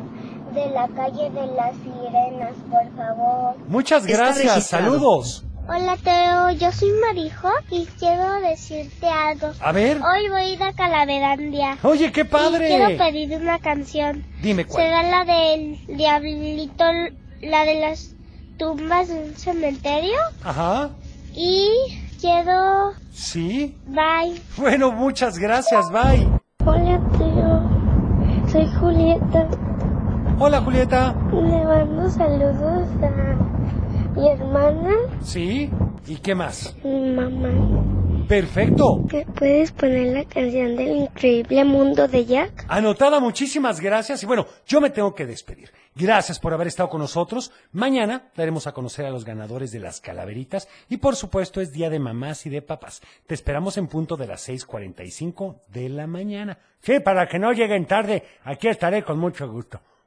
de 0.54 0.69
la 0.69 0.88
calle 0.89 1.32
de 1.32 1.47
las 1.56 1.75
sirenas, 1.78 2.54
por 2.69 2.95
favor. 2.95 3.56
Muchas 3.67 4.06
gracias, 4.06 4.67
saludos. 4.67 5.43
Hola 5.71 5.97
Teo, 6.03 6.49
yo 6.58 6.71
soy 6.71 6.89
Marijo 6.99 7.51
y 7.69 7.86
quiero 7.99 8.41
decirte 8.41 9.05
algo. 9.08 9.51
A 9.62 9.71
ver. 9.71 9.97
Hoy 9.97 10.27
voy 10.27 10.41
a 10.41 10.49
ir 10.49 10.63
a 10.63 10.73
Calaverandia. 10.73 11.77
Oye, 11.84 12.12
qué 12.12 12.21
Y 12.21 12.23
padre. 12.23 12.67
quiero 12.67 12.97
pedir 12.97 13.38
una 13.39 13.60
canción. 13.60 14.25
Dime 14.41 14.65
cuál. 14.65 14.84
Será 14.84 15.03
la 15.03 15.25
del 15.25 15.86
diablito, 15.95 16.86
la 17.41 17.65
de 17.65 17.79
las 17.82 18.15
tumbas 18.58 19.10
de 19.10 19.19
un 19.19 19.36
cementerio. 19.36 20.17
Ajá. 20.43 20.89
Y 21.36 21.69
quiero... 22.19 22.93
Sí. 23.12 23.77
Bye. 23.86 24.41
Bueno, 24.58 24.91
muchas 24.91 25.38
gracias, 25.38 25.91
bye. 25.91 26.27
Hola, 26.65 26.99
Teo. 27.15 28.49
Soy 28.51 28.67
Julieta. 28.79 29.47
Hola, 30.41 30.62
Julieta. 30.62 31.13
Le 31.34 31.63
mando 31.65 32.10
saludos 32.10 32.88
a 33.04 34.15
mi 34.15 34.28
hermana, 34.30 34.95
Sí. 35.21 35.69
¿Y 36.08 36.15
qué 36.17 36.34
más? 36.34 36.75
mi 36.84 37.12
mamá. 37.12 38.25
Perfecto. 38.28 39.04
¿Me 39.12 39.25
puedes 39.25 39.71
poner 39.71 40.13
la 40.13 40.23
canción 40.25 40.75
del 40.75 40.95
increíble 40.95 41.63
mundo 41.65 42.08
de 42.08 42.25
Jack? 42.25 42.65
Anotada, 42.67 43.19
muchísimas 43.19 43.80
gracias. 43.80 44.21
Y 44.23 44.25
bueno, 44.28 44.45
yo 44.67 44.80
me 44.82 44.91
tengo 44.91 45.13
que 45.13 45.25
despedir. 45.25 45.71
Gracias 45.95 46.39
por 46.39 46.54
haber 46.54 46.67
estado 46.67 46.89
con 46.89 47.02
nosotros. 47.02 47.52
Mañana 47.71 48.30
daremos 48.36 48.67
a 48.67 48.71
conocer 48.71 49.06
a 49.06 49.10
los 49.10 49.25
ganadores 49.25 49.71
de 49.71 49.80
las 49.80 49.99
calaveritas. 49.99 50.67
Y 50.89 50.97
por 50.97 51.15
supuesto 51.15 51.60
es 51.60 51.71
día 51.73 51.89
de 51.89 51.99
mamás 51.99 52.45
y 52.45 52.49
de 52.49 52.62
papás. 52.62 53.02
Te 53.28 53.34
esperamos 53.34 53.78
en 53.78 53.88
punto 53.88 54.15
de 54.15 54.28
las 54.28 54.47
6.45 54.47 55.62
de 55.67 55.89
la 55.89 56.08
mañana. 56.08 56.58
Sí, 56.82 56.99
para 56.99 57.28
que 57.28 57.39
no 57.39 57.52
lleguen 57.52 57.86
tarde, 57.88 58.23
aquí 58.43 58.67
estaré 58.67 59.04
con 59.04 59.19
mucho 59.19 59.49
gusto. 59.52 59.82